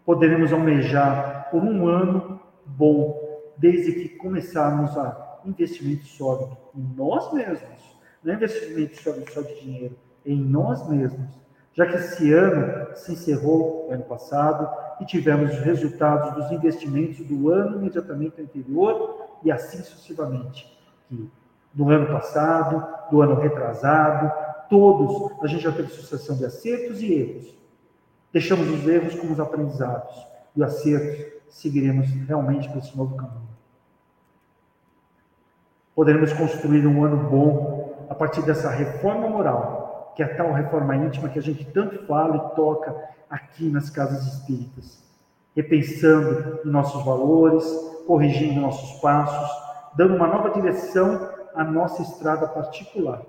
Poderemos 0.06 0.54
almejar 0.54 1.50
por 1.52 1.62
um 1.62 1.88
ano 1.88 2.40
bom, 2.66 3.20
desde 3.58 3.92
que 3.94 4.10
começarmos 4.10 4.98
a 4.98 5.40
investimento 5.46 6.06
sólido 6.06 6.58
em 6.76 6.82
nós 6.96 7.32
mesmos, 7.32 7.98
não 8.24 8.34
é 8.34 8.36
investimento 8.36 9.02
sólido 9.02 9.32
só 9.32 9.42
de 9.42 9.62
dinheiro, 9.62 9.96
em 10.26 10.36
nós 10.36 10.88
mesmos 10.90 11.45
já 11.76 11.86
que 11.86 11.96
esse 11.96 12.34
ano 12.34 12.96
se 12.96 13.12
encerrou 13.12 13.90
ano 13.92 14.04
passado 14.04 14.68
e 15.02 15.06
tivemos 15.06 15.52
os 15.52 15.60
resultados 15.60 16.34
dos 16.34 16.52
investimentos 16.52 17.20
do 17.28 17.50
ano 17.50 17.78
imediatamente 17.78 18.42
anterior 18.42 19.28
e 19.44 19.52
assim 19.52 19.80
sucessivamente. 19.80 20.66
Que 21.10 21.30
do 21.74 21.90
ano 21.90 22.08
passado, 22.08 23.12
do 23.12 23.22
ano 23.22 23.36
retrasado, 23.36 24.32
todos 24.70 25.34
a 25.44 25.48
gente 25.48 25.64
já 25.64 25.72
teve 25.74 25.90
sucessão 25.90 26.38
de 26.38 26.46
acertos 26.46 27.02
e 27.02 27.14
erros. 27.14 27.54
Deixamos 28.32 28.70
os 28.70 28.88
erros 28.88 29.14
como 29.16 29.34
os 29.34 29.40
aprendizados 29.42 30.26
e 30.56 30.62
o 30.62 30.64
acerto 30.64 31.36
seguiremos 31.50 32.08
realmente 32.26 32.70
por 32.70 32.78
esse 32.78 32.96
novo 32.98 33.18
caminho. 33.18 33.50
Poderemos 35.94 36.32
construir 36.32 36.88
um 36.88 37.04
ano 37.04 37.30
bom 37.30 38.08
a 38.10 38.16
partir 38.16 38.42
dessa 38.44 38.70
reforma 38.70 39.28
moral 39.28 39.75
que 40.16 40.24
é 40.24 40.26
a 40.26 40.36
tal 40.36 40.54
reforma 40.54 40.96
íntima 40.96 41.30
que 41.30 41.40
a 41.40 41.42
gente 41.42 41.66
tanto 41.66 42.06
fala 42.06 42.38
e 42.38 42.56
toca 42.56 42.96
aqui 43.30 43.70
nas 43.70 43.90
casas 43.90 44.26
espíritas, 44.26 45.04
repensando 45.56 46.62
em 46.66 46.70
nossos 46.70 47.04
valores, 47.04 47.66
corrigindo 48.08 48.62
nossos 48.62 49.00
passos, 49.02 49.50
dando 49.96 50.16
uma 50.16 50.28
nova 50.28 50.50
direção 50.52 51.30
à 51.54 51.64
nossa 51.64 52.02
estrada 52.02 52.48
particular. 52.48 53.22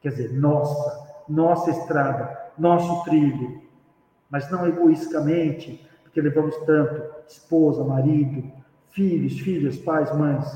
Quer 0.00 0.10
dizer, 0.10 0.32
nossa, 0.32 1.06
nossa 1.28 1.70
estrada, 1.70 2.50
nosso 2.56 3.04
trilho, 3.04 3.62
mas 4.30 4.50
não 4.50 4.66
egoisticamente, 4.66 5.84
porque 6.02 6.20
levamos 6.20 6.56
tanto 6.58 7.02
esposa, 7.26 7.82
marido, 7.84 8.50
filhos, 8.90 9.38
filhas, 9.40 9.76
pais, 9.76 10.14
mães. 10.16 10.46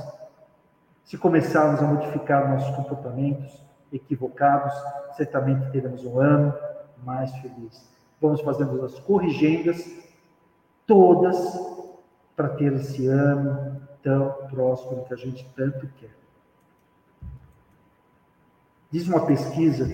Se 1.05 1.19
começarmos 1.19 1.81
a 1.83 1.87
modificar 1.87 2.49
nossos 2.49 2.75
comportamentos, 2.77 3.61
equivocados, 3.93 4.73
certamente 5.17 5.71
teremos 5.71 6.05
um 6.05 6.21
ano 6.21 6.55
mais 7.05 7.31
feliz. 7.37 7.89
Vamos 8.21 8.41
fazendo 8.41 8.85
as 8.85 8.99
corrigendas, 9.01 9.85
todas, 10.87 11.37
para 12.37 12.51
ter 12.51 12.73
esse 12.75 13.07
ano 13.07 13.81
tão 14.03 14.31
próspero 14.49 15.05
que 15.05 15.15
a 15.15 15.17
gente 15.17 15.47
tanto 15.57 15.87
quer. 15.99 16.15
Diz 18.91 19.07
uma 19.07 19.25
pesquisa, 19.25 19.87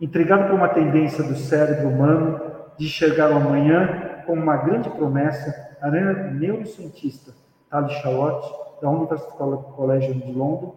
entregada 0.00 0.46
por 0.46 0.54
uma 0.54 0.68
tendência 0.68 1.22
do 1.22 1.36
cérebro 1.36 1.88
humano 1.88 2.40
de 2.76 2.86
enxergar 2.86 3.30
o 3.30 3.36
amanhã 3.36 4.22
como 4.26 4.42
uma 4.42 4.56
grande 4.56 4.88
promessa, 4.90 5.76
a 5.80 5.90
neurocientista 5.90 7.32
Tali 7.68 7.92
Charlotte, 7.94 8.52
da 8.80 8.90
University 8.90 9.36
College 9.36 10.14
de 10.14 10.32
Londres, 10.32 10.72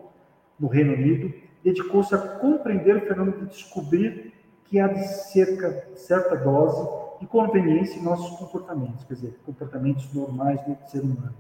no 0.60 0.68
Reino 0.68 0.94
Unido, 0.94 1.34
dedicou-se 1.64 2.14
a 2.14 2.18
compreender 2.18 2.98
o 2.98 3.02
fenômeno 3.02 3.46
de 3.46 3.46
descobrir 3.46 4.34
que 4.66 4.80
há 4.80 4.88
de 4.88 5.08
cerca, 5.08 5.88
certa 5.96 6.36
dose 6.36 7.04
de 7.20 7.28
conveniência 7.28 8.00
em 8.00 8.04
nossos 8.04 8.38
comportamentos, 8.38 9.06
quer 9.06 9.14
dizer, 9.14 9.40
comportamentos 9.46 10.12
normais 10.14 10.60
do 10.62 10.76
ser 10.90 11.02
humano. 11.02 11.34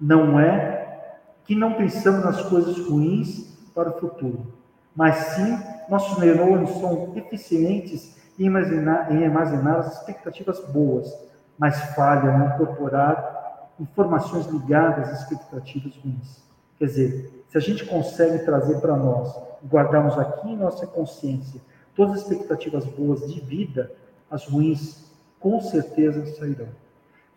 Não 0.00 0.40
é 0.40 1.12
que 1.44 1.54
não 1.54 1.74
pensamos 1.74 2.24
nas 2.24 2.42
coisas 2.42 2.78
ruins 2.88 3.56
para 3.74 3.90
o 3.90 4.00
futuro, 4.00 4.54
mas 4.94 5.16
sim 5.16 5.58
nossos 5.88 6.18
neurônios 6.18 6.70
são 6.80 7.12
eficientes 7.14 8.16
em 8.38 8.46
armazenar, 8.46 9.12
em 9.12 9.24
armazenar 9.24 9.76
as 9.80 9.98
expectativas 9.98 10.60
boas, 10.72 11.12
mas 11.58 11.78
falham 11.94 12.42
em 12.42 12.54
incorporar 12.54 13.70
informações 13.78 14.46
ligadas 14.46 15.08
às 15.10 15.22
expectativas 15.22 15.94
ruins. 15.96 16.42
Quer 16.78 16.86
dizer, 16.86 17.44
se 17.48 17.56
a 17.56 17.60
gente 17.60 17.84
consegue 17.86 18.44
trazer 18.44 18.80
para 18.80 18.96
nós, 18.96 19.34
guardarmos 19.66 20.18
aqui 20.18 20.50
em 20.50 20.56
nossa 20.56 20.86
consciência 20.86 21.60
todas 21.94 22.16
as 22.16 22.22
expectativas 22.22 22.84
boas 22.84 23.26
de 23.32 23.40
vida, 23.40 23.90
as 24.30 24.46
ruins 24.46 25.10
com 25.40 25.60
certeza 25.60 26.24
sairão. 26.34 26.68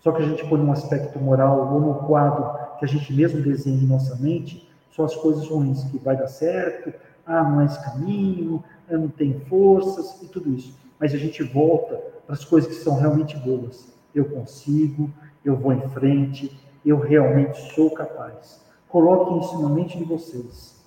Só 0.01 0.11
que 0.11 0.21
a 0.21 0.25
gente 0.25 0.45
põe 0.47 0.59
um 0.59 0.71
aspecto 0.71 1.19
moral 1.19 1.73
ou 1.73 1.79
no 1.79 1.95
quadro 2.05 2.77
que 2.77 2.85
a 2.85 2.87
gente 2.87 3.13
mesmo 3.13 3.41
desenha 3.41 3.81
em 3.81 3.87
nossa 3.87 4.15
mente, 4.15 4.67
são 4.95 5.05
as 5.05 5.15
coisas 5.15 5.47
ruins, 5.47 5.83
que 5.85 5.97
vai 5.97 6.17
dar 6.17 6.27
certo, 6.27 6.93
ah, 7.25 7.43
não 7.43 7.61
é 7.61 7.65
esse 7.65 7.81
caminho, 7.83 8.63
ah, 8.89 8.97
não 8.97 9.07
tem 9.07 9.39
forças 9.41 10.21
e 10.21 10.27
tudo 10.27 10.53
isso. 10.53 10.73
Mas 10.99 11.13
a 11.13 11.17
gente 11.17 11.43
volta 11.43 11.95
para 12.25 12.35
as 12.35 12.43
coisas 12.43 12.75
que 12.75 12.83
são 12.83 12.97
realmente 12.97 13.37
boas. 13.37 13.87
Eu 14.13 14.25
consigo, 14.25 15.09
eu 15.45 15.55
vou 15.55 15.71
em 15.71 15.87
frente, 15.89 16.57
eu 16.85 16.99
realmente 16.99 17.73
sou 17.73 17.91
capaz. 17.91 18.61
Coloquem 18.89 19.39
isso 19.39 19.61
na 19.61 19.69
mente 19.69 19.97
de 19.97 20.03
vocês. 20.03 20.83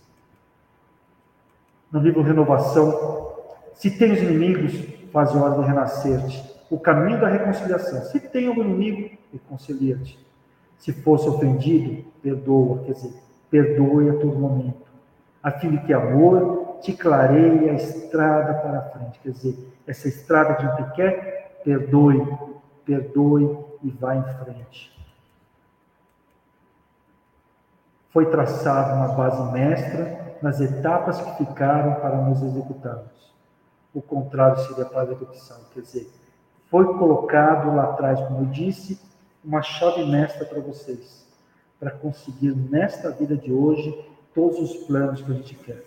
No 1.90 2.00
livro 2.00 2.22
Renovação, 2.22 3.32
se 3.74 3.90
tens 3.96 4.20
inimigos, 4.20 4.72
faz 5.12 5.34
hora 5.34 5.60
de 5.60 5.66
renascer-te. 5.66 6.52
O 6.70 6.78
caminho 6.78 7.20
da 7.20 7.28
reconciliação. 7.28 8.02
Se 8.02 8.18
tem 8.18 8.48
algum 8.48 8.62
inimigo, 8.62 9.16
reconcilia-te. 9.32 10.18
Se 10.78 10.92
fosse 10.92 11.28
ofendido, 11.28 12.04
perdoa, 12.22 12.82
quer 12.84 12.92
dizer, 12.92 13.12
perdoe 13.50 14.10
a 14.10 14.14
todo 14.14 14.38
momento. 14.38 14.90
A 15.42 15.50
fim 15.50 15.70
de 15.70 15.78
que 15.84 15.92
amor 15.92 16.78
te 16.80 16.92
clareie 16.92 17.70
a 17.70 17.74
estrada 17.74 18.54
para 18.54 18.78
a 18.78 18.82
frente. 18.82 19.20
Quer 19.20 19.30
dizer, 19.30 19.72
essa 19.86 20.08
estrada 20.08 20.54
que 20.54 20.66
gente 20.66 20.92
quer, 20.94 21.60
perdoe, 21.62 22.26
perdoe 22.84 23.58
e 23.82 23.90
vá 23.90 24.16
em 24.16 24.24
frente. 24.44 25.01
Foi 28.12 28.30
traçada 28.30 28.94
uma 28.94 29.08
base 29.08 29.52
mestra 29.52 30.36
nas 30.42 30.60
etapas 30.60 31.20
que 31.20 31.44
ficaram 31.44 31.94
para 31.94 32.16
nos 32.16 32.42
executarmos. 32.42 33.32
O 33.94 34.02
contrário 34.02 34.58
seria 34.58 34.88
a 34.94 35.04
execução, 35.04 35.58
quer 35.72 35.80
dizer, 35.80 36.10
foi 36.70 36.86
colocado 36.96 37.74
lá 37.74 37.84
atrás, 37.84 38.18
como 38.20 38.40
eu 38.40 38.46
disse, 38.46 38.98
uma 39.44 39.60
chave 39.60 40.04
mestra 40.04 40.44
para 40.46 40.60
vocês, 40.60 41.26
para 41.78 41.90
conseguir 41.90 42.54
nesta 42.54 43.10
vida 43.10 43.36
de 43.36 43.52
hoje 43.52 44.08
todos 44.34 44.58
os 44.58 44.76
planos 44.86 45.20
que 45.20 45.30
a 45.30 45.34
gente 45.34 45.54
quer. 45.56 45.84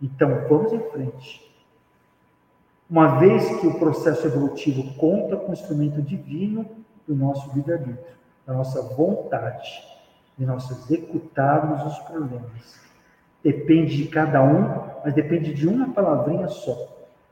Então, 0.00 0.46
vamos 0.48 0.72
em 0.72 0.80
frente. 0.90 1.46
Uma 2.88 3.18
vez 3.18 3.60
que 3.60 3.66
o 3.66 3.78
processo 3.78 4.26
evolutivo 4.26 4.94
conta 4.94 5.36
com 5.36 5.50
o 5.50 5.54
instrumento 5.54 6.00
divino 6.00 6.64
do 7.06 7.14
nosso 7.14 7.50
livre-arbítrio, 7.54 8.16
da 8.46 8.54
nossa 8.54 8.80
vontade, 8.94 9.84
de 10.36 10.44
nós 10.44 10.70
executarmos 10.70 11.84
os 11.84 11.98
problemas. 12.00 12.80
Depende 13.42 13.96
de 13.96 14.08
cada 14.08 14.42
um, 14.42 14.90
mas 15.04 15.14
depende 15.14 15.54
de 15.54 15.68
uma 15.68 15.90
palavrinha 15.90 16.48
só, 16.48 16.76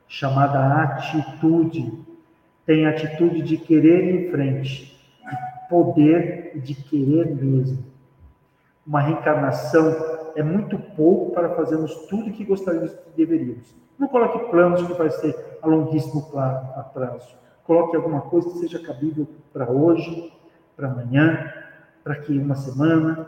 chamada 0.07 0.81
atitude. 0.81 1.91
Tem 2.65 2.85
a 2.85 2.91
atitude 2.91 3.41
de 3.41 3.57
querer 3.57 4.05
ir 4.05 4.27
em 4.27 4.31
frente, 4.31 4.99
de 5.23 5.69
poder 5.69 6.45
de 6.59 6.73
querer 6.73 7.35
mesmo. 7.35 7.83
Uma 8.85 9.01
reencarnação 9.01 9.95
é 10.35 10.43
muito 10.43 10.77
pouco 10.77 11.33
para 11.33 11.55
fazermos 11.55 11.93
tudo 12.07 12.29
o 12.29 12.33
que 12.33 12.45
gostaríamos 12.45 12.93
que 12.93 13.09
deveríamos. 13.15 13.75
Não 13.97 14.07
coloque 14.07 14.49
planos 14.49 14.85
que 14.85 14.93
vai 14.93 15.09
ser 15.09 15.57
a 15.61 15.67
longuíssimo 15.67 16.29
prazo. 16.93 17.37
Coloque 17.63 17.95
alguma 17.95 18.21
coisa 18.21 18.49
que 18.51 18.59
seja 18.59 18.79
cabível 18.79 19.27
para 19.51 19.69
hoje, 19.69 20.31
para 20.75 20.91
amanhã, 20.91 21.51
para 22.05 22.17
que 22.17 22.37
uma 22.37 22.53
semana, 22.53 23.27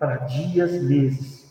para 0.00 0.16
dias, 0.16 0.82
meses. 0.82 1.46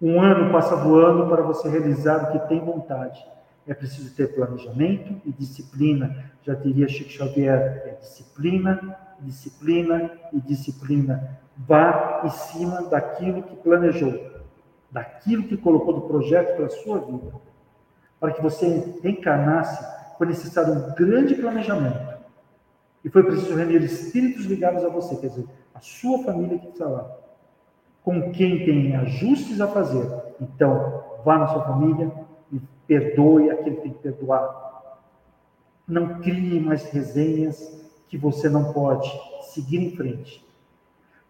Um 0.00 0.20
ano 0.20 0.50
passa 0.50 0.74
voando 0.74 1.28
para 1.28 1.42
você 1.42 1.68
realizar 1.68 2.24
o 2.24 2.32
que 2.32 2.48
tem 2.48 2.58
vontade. 2.58 3.24
É 3.68 3.72
preciso 3.72 4.12
ter 4.16 4.34
planejamento 4.34 5.22
e 5.24 5.30
disciplina. 5.30 6.32
Já 6.42 6.54
diria 6.54 6.88
Chico 6.88 7.08
Xavier, 7.08 7.84
é 7.86 7.98
disciplina, 8.00 8.98
disciplina 9.20 10.10
e 10.32 10.40
disciplina. 10.40 11.38
Vá 11.56 12.22
em 12.24 12.30
cima 12.30 12.82
daquilo 12.82 13.44
que 13.44 13.54
planejou, 13.54 14.42
daquilo 14.90 15.44
que 15.44 15.56
colocou 15.56 15.94
do 15.94 16.00
projeto 16.08 16.56
para 16.56 16.66
a 16.66 16.70
sua 16.70 16.98
vida. 16.98 17.32
Para 18.18 18.32
que 18.32 18.42
você 18.42 18.98
encarnasse, 19.04 19.86
foi 20.18 20.26
necessário 20.26 20.72
um 20.74 20.94
grande 20.96 21.36
planejamento. 21.36 22.12
E 23.04 23.08
foi 23.08 23.22
preciso 23.22 23.54
reunir 23.54 23.84
espíritos 23.84 24.46
ligados 24.46 24.84
a 24.84 24.88
você, 24.88 25.14
quer 25.14 25.28
dizer, 25.28 25.46
a 25.74 25.80
sua 25.80 26.22
família 26.24 26.58
que 26.58 26.68
está 26.68 26.86
lá, 26.86 27.10
com 28.02 28.32
quem 28.32 28.64
tem 28.64 28.96
ajustes 28.96 29.60
a 29.60 29.68
fazer. 29.68 30.08
Então, 30.40 31.04
vá 31.24 31.38
na 31.38 31.46
sua 31.48 31.62
família 31.62 32.12
e 32.52 32.60
perdoe 32.86 33.50
aquele 33.50 33.76
que 33.76 33.82
tem 33.82 33.92
que 33.92 33.98
perdoar. 33.98 35.00
Não 35.86 36.20
crie 36.20 36.60
mais 36.60 36.84
resenhas 36.84 37.82
que 38.08 38.18
você 38.18 38.48
não 38.48 38.72
pode 38.72 39.10
seguir 39.52 39.78
em 39.78 39.96
frente. 39.96 40.44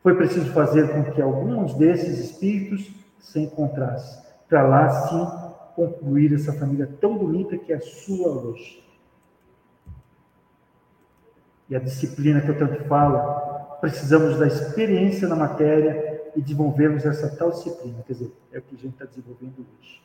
Foi 0.03 0.17
preciso 0.17 0.51
fazer 0.53 0.93
com 0.93 1.13
que 1.13 1.23
alguns 1.23 1.75
desses 1.75 2.19
espíritos 2.19 2.91
se 3.21 3.41
encontrassem, 3.41 4.21
para 4.49 4.67
lá 4.67 4.91
sim 4.91 5.43
concluir 5.77 6.35
essa 6.35 6.53
família 6.53 6.89
tão 7.01 7.17
bonita 7.17 7.57
que 7.57 7.73
é 7.73 7.77
a 7.77 7.81
sua 7.81 8.29
hoje. 8.29 8.83
E 11.69 11.77
a 11.77 11.79
disciplina 11.79 12.41
que 12.41 12.49
eu 12.49 12.59
tanto 12.59 12.85
falo, 12.85 13.52
precisamos 13.83 14.39
da 14.39 14.47
experiência 14.47 15.27
na 15.27 15.35
matéria 15.35 16.23
e 16.37 16.41
desenvolvermos 16.41 17.05
essa 17.05 17.29
tal 17.37 17.51
disciplina, 17.51 17.99
quer 18.07 18.13
dizer, 18.13 18.33
é 18.53 18.59
o 18.61 18.63
que 18.63 18.77
a 18.77 18.79
gente 18.79 18.93
está 18.93 19.05
desenvolvendo 19.05 19.59
hoje. 19.59 20.01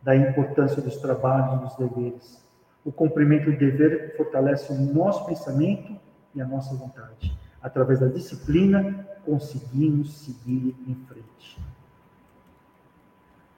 Da 0.00 0.14
importância 0.14 0.80
dos 0.80 0.96
trabalhos 0.98 1.54
e 1.54 1.64
dos 1.64 1.76
deveres. 1.76 2.46
O 2.84 2.92
cumprimento 2.92 3.50
do 3.50 3.58
dever 3.58 4.16
fortalece 4.16 4.72
o 4.72 4.76
nosso 4.76 5.26
pensamento 5.26 5.96
e 6.36 6.40
a 6.40 6.46
nossa 6.46 6.72
vontade. 6.76 7.36
Através 7.60 7.98
da 7.98 8.06
disciplina, 8.06 9.04
conseguimos 9.24 10.18
seguir 10.20 10.76
em 10.86 10.94
frente. 11.08 11.58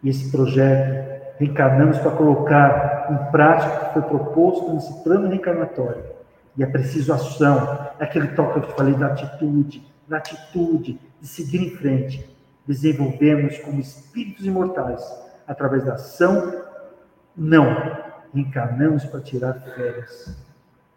E 0.03 0.09
esse 0.09 0.31
projeto, 0.31 1.37
reencarnamos 1.39 1.99
para 1.99 2.13
colocar 2.13 3.09
em 3.13 3.31
prática 3.31 3.75
o 3.75 3.79
que 3.81 3.93
foi 3.93 4.03
proposto 4.03 4.73
nesse 4.73 5.05
plano 5.05 5.29
reencarnatório. 5.29 6.18
E 6.59 6.63
é 6.65 6.67
preciso 6.67 7.13
ação, 7.13 7.89
é 8.01 8.05
aquele 8.05 8.27
toque 8.35 8.61
que 8.61 8.67
eu 8.67 8.77
falei 8.77 8.95
da 8.95 9.07
atitude, 9.07 9.87
da 10.09 10.17
atitude 10.17 11.01
de 11.21 11.27
seguir 11.29 11.63
em 11.63 11.71
frente. 11.71 12.29
Desenvolvemos 12.67 13.57
como 13.59 13.79
espíritos 13.79 14.45
imortais, 14.45 15.01
através 15.47 15.85
da 15.85 15.95
ação, 15.95 16.65
não 17.37 17.65
reencarnamos 18.35 19.05
para 19.05 19.21
tirar 19.21 19.55
férias. 19.55 20.37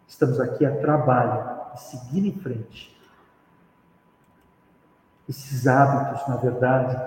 Estamos 0.08 0.40
aqui 0.40 0.66
a 0.66 0.76
trabalho, 0.78 1.40
a 1.72 1.76
seguir 1.76 2.26
em 2.26 2.32
frente. 2.32 3.00
Esses 5.28 5.68
hábitos, 5.68 6.26
na 6.26 6.36
verdade, 6.38 7.00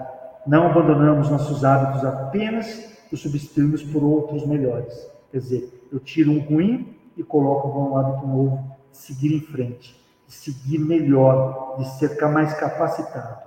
não 0.47 0.67
abandonamos 0.67 1.29
nossos 1.29 1.65
hábitos 1.65 2.05
apenas 2.05 2.89
e 3.11 3.17
substituímos 3.17 3.83
por 3.83 4.01
outros 4.01 4.47
melhores. 4.47 4.93
Quer 5.29 5.39
dizer, 5.39 5.87
eu 5.91 5.99
tiro 5.99 6.31
um 6.31 6.39
ruim 6.39 6.94
e 7.17 7.23
coloco 7.23 7.67
um 7.67 7.97
hábito 7.97 8.27
novo, 8.27 8.75
de 8.91 8.97
seguir 8.97 9.35
em 9.35 9.41
frente, 9.41 9.99
de 10.27 10.33
seguir 10.33 10.79
melhor, 10.79 11.75
de 11.77 11.87
ser 11.97 12.19
mais 12.29 12.53
capacitado. 12.53 13.43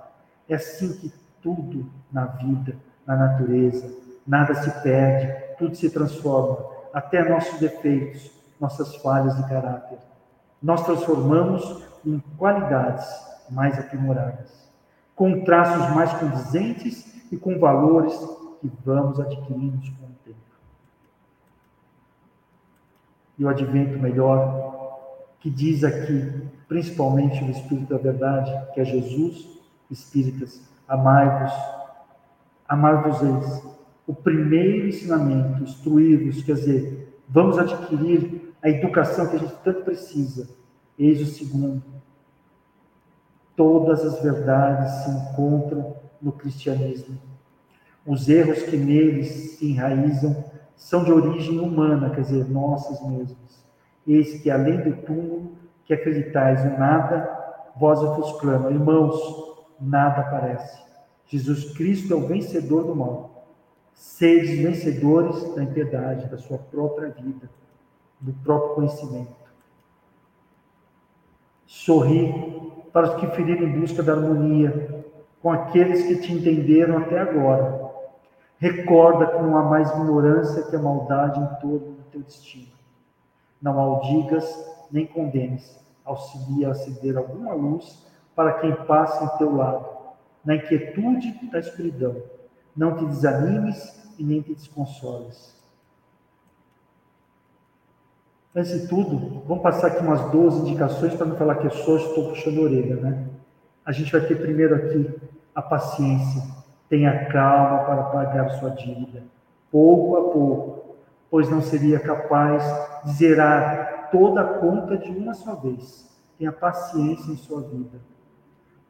É 0.47 0.55
assim 0.55 0.93
que 0.97 1.13
tudo 1.41 1.89
na 2.11 2.25
vida, 2.25 2.75
na 3.05 3.15
natureza, 3.15 3.91
nada 4.25 4.53
se 4.55 4.71
perde, 4.81 5.55
tudo 5.57 5.75
se 5.75 5.89
transforma, 5.89 6.65
até 6.93 7.27
nossos 7.27 7.59
defeitos, 7.59 8.31
nossas 8.59 8.95
falhas 8.97 9.35
de 9.35 9.47
caráter. 9.47 9.99
Nós 10.61 10.83
transformamos 10.83 11.83
em 12.05 12.19
qualidades 12.37 13.07
mais 13.49 13.77
aprimoradas, 13.79 14.69
com 15.15 15.43
traços 15.43 15.95
mais 15.95 16.13
condizentes 16.13 17.31
e 17.31 17.37
com 17.37 17.59
valores 17.59 18.13
que 18.59 18.71
vamos 18.83 19.19
adquirindo 19.19 19.79
com 19.97 20.05
o 20.05 20.15
tempo. 20.25 20.37
E 23.39 23.43
o 23.43 23.49
advento 23.49 23.97
melhor, 23.97 24.69
que 25.39 25.49
diz 25.49 25.83
aqui, 25.83 26.43
principalmente 26.67 27.43
o 27.43 27.49
Espírito 27.49 27.93
da 27.93 27.97
Verdade, 27.97 28.51
que 28.73 28.81
é 28.81 28.85
Jesus, 28.85 29.57
Espíritas, 29.89 30.61
amai-vos, 30.87 31.53
amar-vos-eis, 32.67 33.63
o 34.05 34.13
primeiro 34.13 34.87
ensinamento, 34.87 35.63
instruí-vos, 35.63 36.43
quer 36.43 36.53
dizer, 36.53 37.19
vamos 37.27 37.57
adquirir 37.57 38.53
a 38.61 38.69
educação 38.69 39.27
que 39.27 39.35
a 39.35 39.39
gente 39.39 39.55
tanto 39.63 39.83
precisa. 39.83 40.49
Eis 40.97 41.21
o 41.21 41.25
segundo. 41.25 41.81
Todas 43.55 44.03
as 44.03 44.21
verdades 44.21 44.91
se 45.03 45.09
encontram 45.09 45.95
no 46.21 46.31
cristianismo. 46.31 47.17
Os 48.05 48.27
erros 48.27 48.63
que 48.63 48.77
neles 48.77 49.57
se 49.57 49.71
enraizam 49.71 50.43
são 50.79 51.03
de 51.03 51.11
origem 51.11 51.59
humana, 51.59 52.09
quer 52.09 52.21
dizer, 52.21 52.49
nossas 52.49 52.99
mesmas. 53.05 53.63
Eis 54.07 54.41
que, 54.41 54.49
além 54.49 54.77
do 54.81 55.05
túmulo, 55.05 55.51
que 55.85 55.93
acreditais 55.93 56.65
em 56.65 56.79
nada, 56.79 57.29
vós 57.75 57.99
vos 57.99 58.39
clama, 58.39 58.71
irmãos, 58.71 59.19
nada 59.79 60.23
parece. 60.23 60.81
Jesus 61.27 61.73
Cristo 61.73 62.13
é 62.13 62.15
o 62.15 62.25
vencedor 62.25 62.85
do 62.85 62.95
mal 62.95 63.29
Seres 63.93 64.51
vencedores 64.51 65.53
da 65.53 65.61
impiedade, 65.61 66.29
da 66.29 66.37
sua 66.37 66.57
própria 66.57 67.09
vida, 67.09 67.49
do 68.17 68.31
próprio 68.31 68.75
conhecimento. 68.75 69.35
Sorri 71.67 72.33
para 72.93 73.09
os 73.09 73.19
que 73.19 73.27
feriram 73.35 73.67
em 73.67 73.77
busca 73.77 74.01
da 74.01 74.13
harmonia, 74.13 75.05
com 75.41 75.51
aqueles 75.51 76.03
que 76.05 76.15
te 76.15 76.31
entenderam 76.31 76.97
até 76.97 77.19
agora. 77.19 77.78
Recorda 78.59 79.25
que 79.25 79.41
não 79.41 79.57
há 79.57 79.63
mais 79.63 79.89
ignorância 79.91 80.63
que 80.63 80.75
a 80.75 80.79
maldade 80.79 81.39
em 81.39 81.59
torno 81.59 81.93
do 81.93 82.03
teu 82.11 82.21
destino. 82.21 82.71
Não 83.61 83.73
maldigas 83.73 84.45
nem 84.91 85.07
condenes. 85.07 85.79
Auxilia 86.05 86.67
a 86.67 86.71
acender 86.71 87.17
alguma 87.17 87.53
luz 87.53 88.05
para 88.35 88.59
quem 88.59 88.75
passa 88.85 89.23
em 89.23 89.37
teu 89.37 89.55
lado, 89.55 89.85
na 90.45 90.55
inquietude 90.55 91.31
da 91.49 91.59
escuridão 91.59 92.15
não 92.79 92.95
te 92.95 93.05
desanimes 93.05 93.99
e 94.17 94.23
nem 94.23 94.41
te 94.41 94.55
desconsoles. 94.55 95.53
Antes 98.55 98.81
de 98.81 98.87
tudo, 98.87 99.43
vamos 99.45 99.61
passar 99.61 99.87
aqui 99.87 99.99
umas 99.99 100.31
12 100.31 100.61
indicações 100.61 101.13
para 101.13 101.25
não 101.25 101.35
falar 101.35 101.55
que 101.55 101.67
eu 101.67 101.71
só 101.71 101.97
estou 101.97 102.29
puxando 102.29 102.59
a 102.59 102.63
orelha, 102.63 102.95
né? 102.95 103.27
A 103.85 103.91
gente 103.91 104.11
vai 104.11 104.21
ter 104.21 104.39
primeiro 104.39 104.75
aqui 104.75 105.13
a 105.53 105.61
paciência. 105.61 106.41
Tenha 106.89 107.25
calma 107.25 107.85
para 107.85 108.03
pagar 108.03 108.49
sua 108.49 108.71
dívida, 108.71 109.23
pouco 109.71 110.15
a 110.17 110.33
pouco, 110.33 110.95
pois 111.29 111.49
não 111.49 111.61
seria 111.61 111.99
capaz 111.99 112.63
de 113.05 113.11
zerar 113.13 114.09
toda 114.11 114.41
a 114.41 114.53
conta 114.55 114.97
de 114.97 115.11
uma 115.11 115.35
só 115.35 115.55
vez. 115.55 116.09
Tenha 116.37 116.51
paciência 116.51 117.31
em 117.31 117.35
sua 117.35 117.61
vida. 117.61 117.99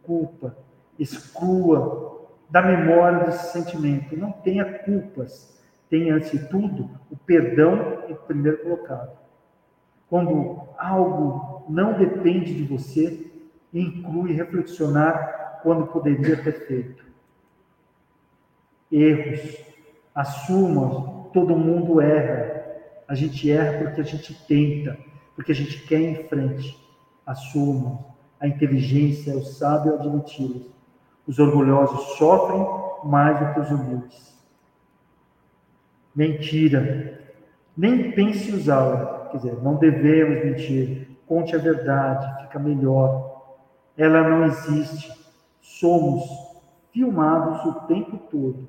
Culpa, 0.03 0.55
exclua 0.97 2.27
da 2.49 2.61
memória 2.61 3.25
desse 3.25 3.51
sentimento. 3.51 4.15
Não 4.15 4.31
tenha 4.31 4.79
culpas. 4.79 5.59
Tenha, 5.89 6.15
antes 6.15 6.31
de 6.31 6.47
tudo, 6.47 6.89
o 7.11 7.17
perdão 7.17 8.03
em 8.07 8.15
primeiro 8.15 8.59
colocado. 8.59 9.17
Quando 10.07 10.61
algo 10.77 11.65
não 11.67 11.93
depende 11.93 12.53
de 12.53 12.63
você, 12.63 13.29
inclui 13.73 14.33
reflexionar 14.33 15.59
quando 15.63 15.87
poderia 15.87 16.41
ter 16.41 16.65
feito. 16.67 17.08
Erros. 18.91 19.57
Assuma, 20.13 21.29
todo 21.33 21.55
mundo 21.55 22.01
erra. 22.01 22.63
A 23.07 23.15
gente 23.15 23.49
erra 23.51 23.83
porque 23.83 24.01
a 24.01 24.03
gente 24.03 24.33
tenta, 24.45 24.97
porque 25.35 25.51
a 25.51 25.55
gente 25.55 25.81
quer 25.87 26.01
em 26.01 26.27
frente. 26.27 26.77
Assuma. 27.25 28.05
A 28.39 28.47
inteligência 28.47 29.31
é 29.31 29.35
o 29.35 29.43
sábio 29.43 29.95
admiti-los 29.95 30.79
os 31.29 31.37
orgulhosos 31.37 32.17
sofrem 32.17 32.65
mais 33.03 33.39
do 33.39 33.53
que 33.53 33.59
os 33.59 33.69
humildes. 33.69 34.35
Mentira. 36.15 37.21
Nem 37.77 38.11
pense 38.13 38.51
usá-la. 38.51 39.29
Quer 39.29 39.37
dizer, 39.37 39.61
não 39.61 39.75
devemos 39.75 40.43
mentir. 40.43 41.07
Conte 41.27 41.55
a 41.55 41.59
verdade, 41.59 42.41
fica 42.41 42.57
melhor. 42.57 43.43
Ela 43.95 44.27
não 44.27 44.43
existe. 44.43 45.13
Somos 45.61 46.23
filmados 46.91 47.63
o 47.63 47.73
tempo 47.85 48.17
todo. 48.17 48.67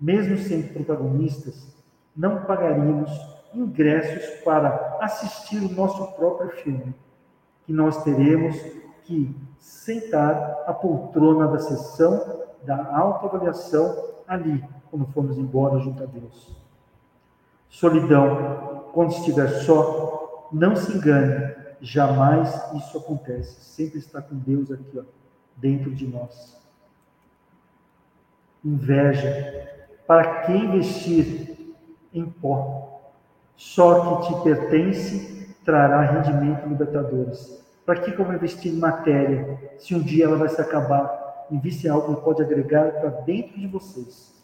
Mesmo 0.00 0.38
sendo 0.38 0.72
protagonistas, 0.72 1.68
não 2.16 2.42
pagaríamos 2.44 3.10
ingressos 3.52 4.42
para 4.42 4.98
assistir 5.00 5.58
o 5.58 5.72
nosso 5.72 6.12
próprio 6.12 6.50
filme, 6.50 6.94
que 7.66 7.72
nós 7.72 8.02
teremos 8.02 8.56
que 9.04 9.36
sentar 9.58 10.64
a 10.66 10.72
poltrona 10.72 11.48
da 11.48 11.58
sessão 11.58 12.40
da 12.62 12.96
autoavaliação 12.96 14.10
ali, 14.26 14.62
quando 14.90 15.06
formos 15.06 15.38
embora 15.38 15.78
junto 15.78 16.02
a 16.02 16.06
Deus. 16.06 16.56
Solidão, 17.68 18.90
quando 18.92 19.12
estiver 19.12 19.48
só, 19.48 20.48
não 20.52 20.74
se 20.76 20.96
engane, 20.96 21.54
jamais 21.80 22.52
isso 22.74 22.98
acontece. 22.98 23.64
Sempre 23.64 23.98
está 23.98 24.20
com 24.20 24.36
Deus 24.36 24.70
aqui, 24.70 24.98
ó, 24.98 25.02
dentro 25.56 25.94
de 25.94 26.06
nós. 26.06 26.60
Inveja, 28.64 29.79
para 30.10 30.40
que 30.40 30.52
investir 30.52 31.72
em 32.12 32.24
pó? 32.28 33.00
Só 33.54 34.16
que 34.16 34.26
te 34.26 34.42
pertence 34.42 35.54
trará 35.64 36.00
rendimento 36.00 36.68
libertadores. 36.68 37.64
Para 37.86 38.00
que 38.00 38.10
eu 38.10 38.24
vou 38.24 38.34
investir 38.34 38.72
em 38.72 38.76
matéria 38.76 39.56
se 39.78 39.94
um 39.94 40.00
dia 40.00 40.24
ela 40.24 40.36
vai 40.36 40.48
se 40.48 40.60
acabar? 40.60 41.46
Invista 41.48 41.86
em 41.86 41.90
algo 41.90 42.16
que 42.16 42.22
pode 42.22 42.42
agregar 42.42 42.90
para 42.94 43.10
dentro 43.20 43.60
de 43.60 43.68
vocês. 43.68 44.34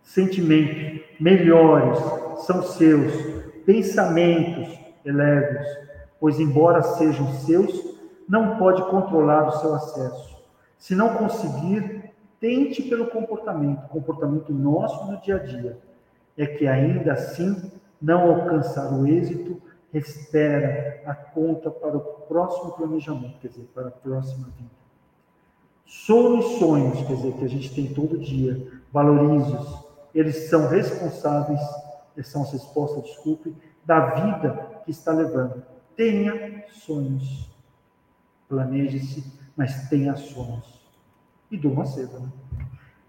Sentimentos 0.00 1.00
melhores 1.18 1.98
são 2.46 2.62
seus, 2.62 3.12
pensamentos 3.64 4.78
elevados, 5.04 5.66
pois, 6.20 6.38
embora 6.38 6.82
sejam 6.82 7.32
seus, 7.32 7.98
não 8.28 8.58
pode 8.58 8.80
controlar 8.90 9.48
o 9.48 9.58
seu 9.58 9.74
acesso. 9.74 10.36
Se 10.78 10.94
não 10.94 11.14
conseguir, 11.14 11.95
tente 12.40 12.82
pelo 12.82 13.06
comportamento, 13.06 13.88
comportamento 13.88 14.52
nosso 14.52 15.10
no 15.10 15.20
dia 15.20 15.36
a 15.36 15.38
dia. 15.38 15.78
É 16.36 16.46
que 16.46 16.66
ainda 16.66 17.12
assim, 17.12 17.70
não 18.00 18.30
alcançar 18.30 18.92
o 18.92 19.06
êxito, 19.06 19.60
espera 19.92 21.02
a 21.06 21.14
conta 21.14 21.70
para 21.70 21.96
o 21.96 22.00
próximo 22.00 22.72
planejamento, 22.72 23.38
quer 23.40 23.48
dizer, 23.48 23.68
para 23.74 23.88
a 23.88 23.90
próxima 23.90 24.48
vida. 24.56 24.70
Sonhos, 25.86 26.58
sonhos, 26.58 27.06
quer 27.06 27.14
dizer, 27.14 27.32
que 27.34 27.44
a 27.44 27.48
gente 27.48 27.74
tem 27.74 27.94
todo 27.94 28.18
dia, 28.18 28.66
valorize-os, 28.92 29.86
eles 30.14 30.48
são 30.48 30.68
responsáveis, 30.68 31.60
são 32.24 32.42
as 32.42 32.52
respostas, 32.52 33.04
desculpe, 33.04 33.54
da 33.84 34.00
vida 34.14 34.80
que 34.84 34.90
está 34.90 35.12
levando. 35.12 35.62
Tenha 35.94 36.64
sonhos. 36.70 37.50
Planeje-se, 38.48 39.24
mas 39.56 39.88
tenha 39.88 40.16
sonhos. 40.16 40.75
E 41.50 41.56
durma 41.56 41.84
cedo. 41.84 42.20
Né? 42.20 42.28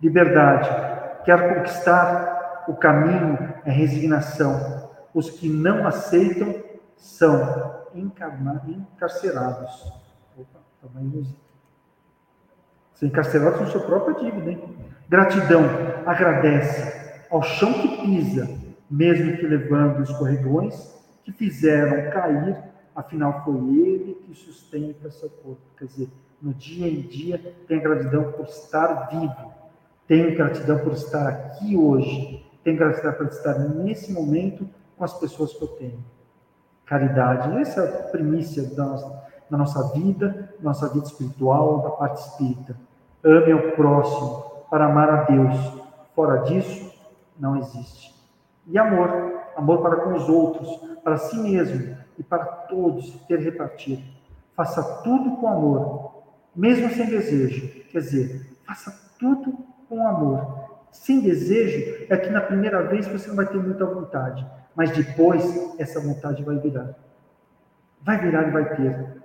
Liberdade. 0.01 1.23
Quer 1.25 1.55
conquistar 1.55 2.65
o 2.67 2.75
caminho 2.75 3.37
é 3.65 3.71
resignação. 3.71 4.89
Os 5.13 5.29
que 5.29 5.49
não 5.49 5.87
aceitam 5.87 6.53
são 6.95 7.87
encarcerados. 7.95 9.91
Opa, 10.37 10.59
tá 10.81 10.87
mais 10.93 11.27
São 12.93 13.07
encarcerados 13.07 13.61
no 13.61 13.67
seu 13.67 13.81
próprio 13.81 14.19
dívida, 14.19 14.51
hein? 14.51 14.77
Gratidão, 15.09 15.63
agradece 16.05 17.25
ao 17.29 17.41
chão 17.41 17.73
que 17.73 18.01
pisa, 18.01 18.47
mesmo 18.89 19.37
que 19.37 19.47
levando 19.47 20.03
escorregões 20.03 20.95
que 21.23 21.31
fizeram 21.31 22.11
cair, 22.11 22.57
afinal 22.95 23.43
foi 23.43 23.55
ele 23.55 24.15
que 24.25 24.33
sustenta 24.33 25.09
seu 25.09 25.29
corpo. 25.29 25.61
Quer 25.77 25.85
dizer, 25.85 26.09
no 26.41 26.53
dia 26.53 26.87
em 26.87 27.01
dia, 27.01 27.55
tem 27.67 27.79
gratidão 27.79 28.31
por 28.31 28.45
estar 28.45 29.09
vivo, 29.09 29.51
tem 30.07 30.35
gratidão 30.35 30.79
por 30.79 30.93
estar 30.93 31.27
aqui 31.27 31.75
hoje, 31.75 32.45
tem 32.63 32.75
gratidão 32.75 33.13
por 33.13 33.27
estar 33.27 33.57
nesse 33.59 34.11
momento 34.11 34.67
com 34.97 35.03
as 35.03 35.13
pessoas 35.19 35.53
que 35.53 35.63
eu 35.63 35.67
tenho. 35.69 36.03
Caridade, 36.85 37.57
essa 37.59 37.81
é 37.81 37.99
a 37.99 38.03
primícia 38.09 38.63
da 38.75 38.85
nossa, 38.85 39.23
da 39.49 39.57
nossa 39.57 39.93
vida, 39.93 40.53
nossa 40.59 40.87
vida 40.89 41.05
espiritual, 41.05 41.81
da 41.81 41.89
parte 41.91 42.21
espírita. 42.21 42.77
Ame 43.23 43.51
ao 43.51 43.71
próximo, 43.71 44.43
para 44.69 44.85
amar 44.85 45.09
a 45.09 45.23
Deus. 45.23 45.55
Fora 46.15 46.43
disso, 46.43 46.91
não 47.37 47.57
existe. 47.57 48.15
E 48.65 48.77
amor, 48.77 49.09
amor 49.55 49.81
para 49.81 49.97
com 49.97 50.13
os 50.13 50.27
outros, 50.29 50.69
para 51.03 51.17
si 51.17 51.37
mesmo 51.37 51.97
e 52.17 52.23
para 52.23 52.45
todos 52.45 53.11
ter 53.27 53.39
repartido. 53.39 54.03
Faça 54.55 55.01
tudo 55.03 55.37
com 55.37 55.47
amor, 55.47 56.06
mesmo 56.57 56.89
sem 56.89 57.05
desejo. 57.05 57.69
Quer 57.91 57.99
dizer, 57.99 58.57
faça 58.65 58.91
tudo 59.19 59.55
com 59.87 60.07
amor. 60.07 60.87
Sem 60.91 61.21
desejo 61.21 62.07
é 62.09 62.17
que 62.17 62.31
na 62.31 62.41
primeira 62.41 62.81
vez 62.87 63.07
você 63.07 63.27
não 63.27 63.35
vai 63.35 63.45
ter 63.45 63.59
muita 63.59 63.85
vontade, 63.85 64.45
mas 64.75 64.89
depois 64.91 65.43
essa 65.77 66.01
vontade 66.01 66.43
vai 66.43 66.57
virar. 66.57 66.95
Vai 68.01 68.19
virar 68.19 68.47
e 68.47 68.51
vai 68.51 68.75
ter. 68.75 69.17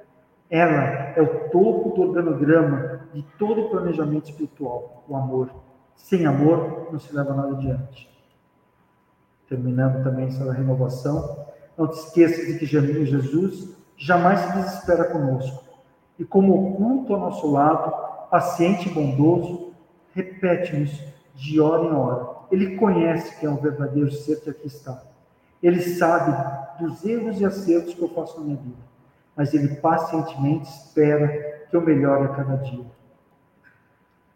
Ela 0.51 1.14
é 1.16 1.23
o 1.23 1.49
topo 1.49 1.97
do 1.97 2.03
organograma 2.03 3.09
de 3.14 3.23
todo 3.38 3.62
o 3.62 3.71
planejamento 3.71 4.27
espiritual, 4.27 5.03
o 5.09 5.16
amor. 5.16 5.51
Sem 5.95 6.27
amor, 6.27 6.88
não 6.92 6.99
se 6.99 7.14
leva 7.14 7.33
nada 7.33 7.53
adiante. 7.53 8.11
Terminando 9.49 10.03
também 10.05 10.27
essa 10.27 10.51
renovação, 10.53 11.47
não 11.77 11.88
te 11.88 11.99
esqueças 11.99 12.47
de 12.47 12.59
que 12.59 12.66
Jesus 12.66 13.75
jamais 13.97 14.40
se 14.40 14.53
desespera 14.53 15.05
conosco. 15.05 15.62
E 16.22 16.24
como 16.24 16.72
oculto 16.72 17.12
ao 17.12 17.20
nosso 17.20 17.50
lado, 17.50 17.92
paciente 18.30 18.88
e 18.88 18.92
bondoso, 18.92 19.72
repete-nos 20.14 21.02
de 21.35 21.61
hora 21.61 21.85
em 21.85 21.92
hora. 21.92 22.28
Ele 22.50 22.76
conhece 22.76 23.38
que 23.40 23.44
é 23.44 23.50
um 23.50 23.56
verdadeiro 23.56 24.12
ser 24.12 24.40
que 24.40 24.50
aqui 24.50 24.68
está. 24.68 25.02
Ele 25.61 25.82
sabe 25.82 26.32
dos 26.78 27.04
erros 27.04 27.40
e 27.40 27.44
acertos 27.44 27.94
que 27.94 28.02
eu 28.02 28.08
faço 28.08 28.38
na 28.38 28.46
minha 28.46 28.56
vida 28.56 28.92
mas 29.37 29.54
ele 29.54 29.76
pacientemente 29.76 30.68
espera 30.68 31.28
que 31.68 31.76
eu 31.76 31.80
melhore 31.80 32.24
a 32.24 32.28
cada 32.28 32.56
dia. 32.56 32.85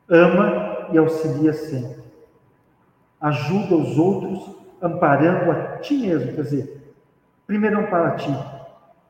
Ama 0.08 0.88
e 0.92 0.98
auxilia 0.98 1.52
sempre. 1.52 2.02
Ajuda 3.20 3.74
os 3.74 3.98
outros 3.98 4.56
amparando 4.80 5.50
a 5.50 5.78
ti 5.78 5.94
mesmo, 5.98 6.32
quer 6.34 6.42
dizer, 6.42 6.94
primeiro 7.46 7.80
ampara 7.80 8.08
a 8.08 8.16
ti, 8.16 8.30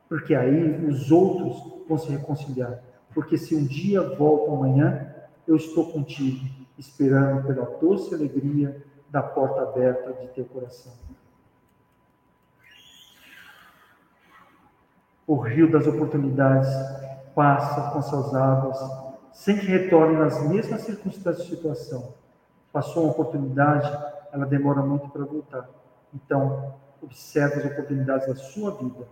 porque 0.07 0.33
aí 0.33 0.85
os 0.85 1.11
outros 1.11 1.61
vão 1.87 1.97
se 1.97 2.09
reconciliar. 2.09 2.79
Porque 3.13 3.37
se 3.37 3.55
um 3.55 3.65
dia 3.65 4.01
volto 4.15 4.53
amanhã, 4.53 5.13
eu 5.47 5.55
estou 5.55 5.91
contigo, 5.91 6.45
esperando 6.77 7.47
pela 7.47 7.65
doce 7.79 8.13
alegria 8.13 8.83
da 9.09 9.21
porta 9.21 9.61
aberta 9.61 10.13
de 10.13 10.27
teu 10.29 10.45
coração. 10.45 10.93
O 15.25 15.35
rio 15.35 15.69
das 15.71 15.85
oportunidades 15.87 16.69
passa 17.35 17.91
com 17.91 18.01
suas 18.01 18.33
águas, 18.33 18.77
sem 19.33 19.57
que 19.57 19.65
retorne 19.65 20.17
nas 20.17 20.41
mesmas 20.47 20.81
circunstâncias 20.81 21.47
de 21.47 21.55
situação. 21.55 22.13
Passou 22.71 23.03
uma 23.03 23.11
oportunidade, 23.11 23.87
ela 24.31 24.45
demora 24.45 24.81
muito 24.81 25.09
para 25.09 25.25
voltar. 25.25 25.69
Então, 26.13 26.75
observe 27.01 27.59
as 27.59 27.65
oportunidades 27.71 28.27
da 28.27 28.35
sua 28.35 28.71
vida. 28.71 29.07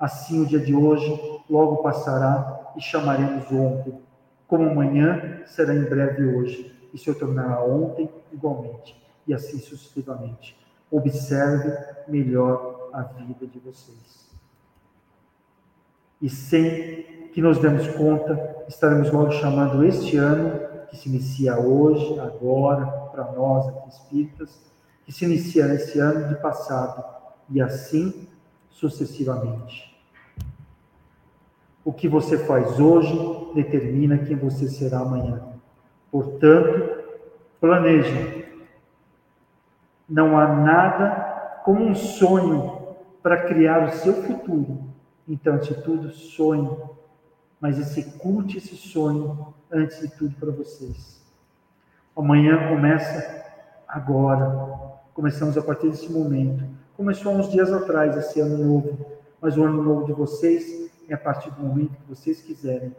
Assim, 0.00 0.42
o 0.42 0.46
dia 0.46 0.58
de 0.58 0.74
hoje 0.74 1.42
logo 1.48 1.82
passará 1.82 2.72
e 2.76 2.80
chamaremos 2.80 3.52
ontem. 3.52 4.00
Como 4.48 4.68
amanhã 4.68 5.42
será 5.46 5.74
em 5.74 5.84
breve 5.84 6.24
hoje, 6.24 6.74
e 6.92 6.98
se 6.98 7.14
tornará 7.14 7.62
ontem 7.62 8.10
igualmente, 8.32 9.00
e 9.26 9.34
assim 9.34 9.58
sucessivamente. 9.58 10.58
Observe 10.90 11.76
melhor 12.08 12.90
a 12.92 13.02
vida 13.02 13.46
de 13.46 13.58
vocês 13.60 14.30
e 16.20 16.28
sem 16.28 17.30
que 17.32 17.40
nos 17.40 17.58
demos 17.58 17.88
conta, 17.88 18.64
estaremos 18.68 19.10
logo 19.10 19.32
chamando 19.32 19.84
este 19.84 20.16
ano, 20.16 20.60
que 20.88 20.96
se 20.96 21.08
inicia 21.08 21.58
hoje, 21.58 22.18
agora, 22.18 22.86
para 23.12 23.32
nós 23.32 23.68
aqui 23.68 23.88
espíritas, 23.88 24.60
que 25.06 25.12
se 25.12 25.24
inicia 25.24 25.66
nesse 25.66 25.98
ano 25.98 26.28
de 26.28 26.34
passado, 26.40 27.04
e 27.48 27.60
assim 27.60 28.28
sucessivamente. 28.68 29.89
O 31.90 31.92
que 31.92 32.06
você 32.06 32.38
faz 32.38 32.78
hoje 32.78 33.12
determina 33.52 34.16
quem 34.16 34.36
você 34.36 34.68
será 34.68 35.00
amanhã. 35.00 35.42
Portanto, 36.08 37.02
planeje. 37.60 38.46
Não 40.08 40.38
há 40.38 40.46
nada 40.46 41.60
como 41.64 41.84
um 41.84 41.96
sonho 41.96 42.94
para 43.20 43.42
criar 43.42 43.88
o 43.88 43.90
seu 43.90 44.14
futuro 44.22 44.88
então, 45.28 45.54
antes 45.54 45.68
de 45.68 45.82
tudo, 45.82 46.10
sonhe, 46.10 46.76
mas 47.60 47.76
execute 47.76 48.58
esse 48.58 48.76
sonho 48.76 49.54
antes 49.70 50.00
de 50.00 50.08
tudo 50.08 50.34
para 50.36 50.50
vocês. 50.50 51.20
Amanhã 52.16 52.68
começa 52.68 53.44
agora. 53.86 54.96
Começamos 55.12 55.58
a 55.58 55.62
partir 55.62 55.88
desse 55.88 56.10
momento. 56.10 56.64
Começou 56.96 57.32
há 57.32 57.34
uns 57.36 57.50
dias 57.50 57.72
atrás, 57.72 58.16
esse 58.16 58.40
ano 58.40 58.58
novo, 58.58 59.06
mas 59.40 59.56
o 59.56 59.64
ano 59.64 59.82
novo 59.82 60.06
de 60.06 60.12
vocês 60.12 60.89
é 61.12 61.14
a 61.14 61.18
partir 61.18 61.50
do 61.50 61.62
momento 61.62 61.96
que 61.96 62.08
vocês 62.08 62.40
quiserem. 62.40 62.94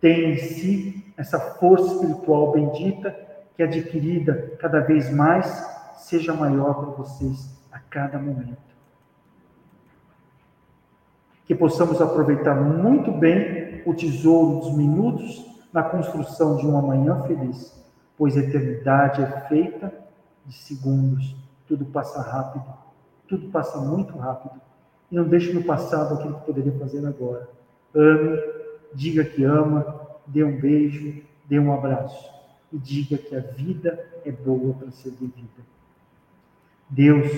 Tem 0.00 0.32
em 0.32 0.36
si 0.36 1.12
essa 1.16 1.38
força 1.38 1.94
espiritual 1.94 2.52
bendita 2.52 3.16
que 3.54 3.62
é 3.62 3.66
adquirida 3.66 4.56
cada 4.58 4.80
vez 4.80 5.10
mais 5.10 5.46
seja 5.96 6.34
maior 6.34 6.74
para 6.74 6.90
vocês 6.90 7.50
a 7.72 7.78
cada 7.78 8.18
momento 8.18 8.66
que 11.46 11.54
possamos 11.54 12.02
aproveitar 12.02 12.56
muito 12.56 13.12
bem 13.12 13.82
o 13.86 13.94
tesouro 13.94 14.60
dos 14.60 14.76
minutos 14.76 15.46
na 15.72 15.82
construção 15.82 16.56
de 16.56 16.66
uma 16.66 16.82
manhã 16.82 17.22
feliz, 17.22 17.72
pois 18.18 18.36
a 18.36 18.40
eternidade 18.40 19.22
é 19.22 19.26
feita 19.48 19.92
de 20.44 20.54
segundos, 20.54 21.36
tudo 21.66 21.84
passa 21.86 22.20
rápido, 22.20 22.64
tudo 23.28 23.48
passa 23.50 23.78
muito 23.78 24.16
rápido. 24.18 24.60
E 25.10 25.14
não 25.14 25.24
deixe 25.24 25.52
no 25.52 25.62
passado 25.62 26.14
aquilo 26.14 26.40
que 26.40 26.46
poderia 26.46 26.72
fazer 26.78 27.06
agora. 27.06 27.48
Ame, 27.94 28.38
diga 28.92 29.24
que 29.24 29.44
ama, 29.44 30.00
dê 30.26 30.42
um 30.42 30.58
beijo, 30.58 31.22
dê 31.44 31.58
um 31.58 31.72
abraço 31.72 32.30
e 32.72 32.78
diga 32.78 33.16
que 33.16 33.34
a 33.34 33.40
vida 33.40 34.04
é 34.24 34.32
boa 34.32 34.74
para 34.74 34.90
ser 34.90 35.10
vivida. 35.10 35.62
Deus, 36.88 37.30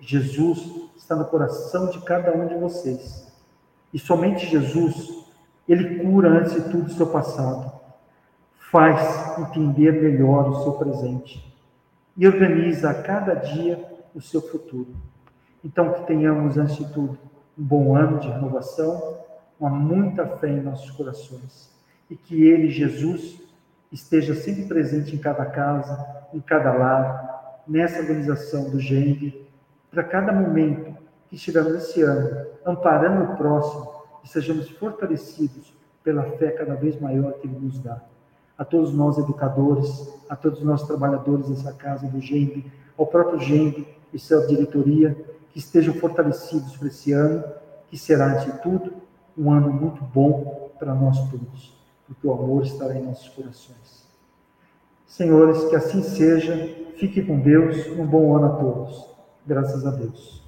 Jesus, 0.00 0.90
está 0.96 1.14
no 1.14 1.24
coração 1.24 1.90
de 1.90 2.00
cada 2.00 2.32
um 2.36 2.46
de 2.46 2.54
vocês 2.54 3.32
e 3.92 3.98
somente 3.98 4.46
Jesus, 4.46 5.26
ele 5.68 6.02
cura 6.02 6.30
antes 6.30 6.54
de 6.54 6.70
tudo 6.70 6.86
o 6.86 6.90
seu 6.90 7.06
passado, 7.06 7.70
faz 8.70 9.38
entender 9.38 9.92
melhor 9.92 10.48
o 10.48 10.62
seu 10.62 10.72
presente 10.72 11.52
e 12.16 12.26
organiza 12.26 12.90
a 12.90 13.02
cada 13.02 13.34
dia 13.34 13.82
o 14.14 14.20
seu 14.20 14.40
futuro. 14.40 14.94
Então, 15.64 15.92
que 15.92 16.06
tenhamos, 16.06 16.56
antes 16.56 16.76
de 16.76 16.92
tudo, 16.92 17.18
um 17.58 17.64
bom 17.64 17.94
ano 17.94 18.18
de 18.18 18.28
renovação, 18.28 19.18
uma 19.58 19.70
muita 19.70 20.26
fé 20.26 20.48
em 20.48 20.62
nossos 20.62 20.90
corações. 20.90 21.70
E 22.10 22.16
que 22.16 22.44
Ele, 22.44 22.68
Jesus, 22.68 23.40
esteja 23.90 24.34
sempre 24.34 24.64
presente 24.64 25.14
em 25.14 25.18
cada 25.18 25.44
casa, 25.46 26.24
em 26.32 26.40
cada 26.40 26.72
lar, 26.72 27.62
nessa 27.66 28.00
organização 28.00 28.70
do 28.70 28.80
GENG, 28.80 29.46
para 29.90 30.02
cada 30.02 30.32
momento 30.32 30.96
que 31.28 31.36
estivermos 31.36 31.74
esse 31.74 32.02
ano, 32.02 32.46
amparando 32.64 33.32
o 33.32 33.36
próximo 33.36 33.92
e 34.24 34.28
sejamos 34.28 34.68
fortalecidos 34.70 35.72
pela 36.02 36.22
fé 36.22 36.50
cada 36.50 36.74
vez 36.74 37.00
maior 37.00 37.34
que 37.34 37.46
Ele 37.46 37.58
nos 37.58 37.78
dá. 37.78 38.00
A 38.58 38.64
todos 38.64 38.92
nós, 38.92 39.18
educadores, 39.18 40.12
a 40.28 40.36
todos 40.36 40.62
nós, 40.62 40.82
trabalhadores 40.86 41.48
dessa 41.48 41.72
casa 41.72 42.06
do 42.06 42.20
GENG, 42.20 42.70
ao 42.98 43.06
próprio 43.06 43.38
GENG 43.40 43.86
e 44.12 44.18
sua 44.18 44.46
diretoria, 44.46 45.16
que 45.52 45.58
estejam 45.58 45.94
fortalecidos 45.94 46.76
para 46.76 46.88
esse 46.88 47.12
ano, 47.12 47.44
que 47.88 47.98
será, 47.98 48.32
antes 48.32 48.46
de 48.46 48.62
tudo, 48.62 48.94
um 49.36 49.52
ano 49.52 49.72
muito 49.72 50.02
bom 50.02 50.70
para 50.78 50.94
nós 50.94 51.18
todos, 51.30 51.74
porque 52.06 52.26
o 52.26 52.32
amor 52.32 52.64
estará 52.64 52.96
em 52.96 53.02
nossos 53.02 53.28
corações. 53.28 54.06
Senhores, 55.06 55.64
que 55.64 55.76
assim 55.76 56.02
seja, 56.02 56.54
fique 56.96 57.22
com 57.22 57.38
Deus, 57.38 57.86
um 57.98 58.06
bom 58.06 58.34
ano 58.34 58.46
a 58.46 58.56
todos. 58.56 59.06
Graças 59.46 59.86
a 59.86 59.90
Deus. 59.90 60.41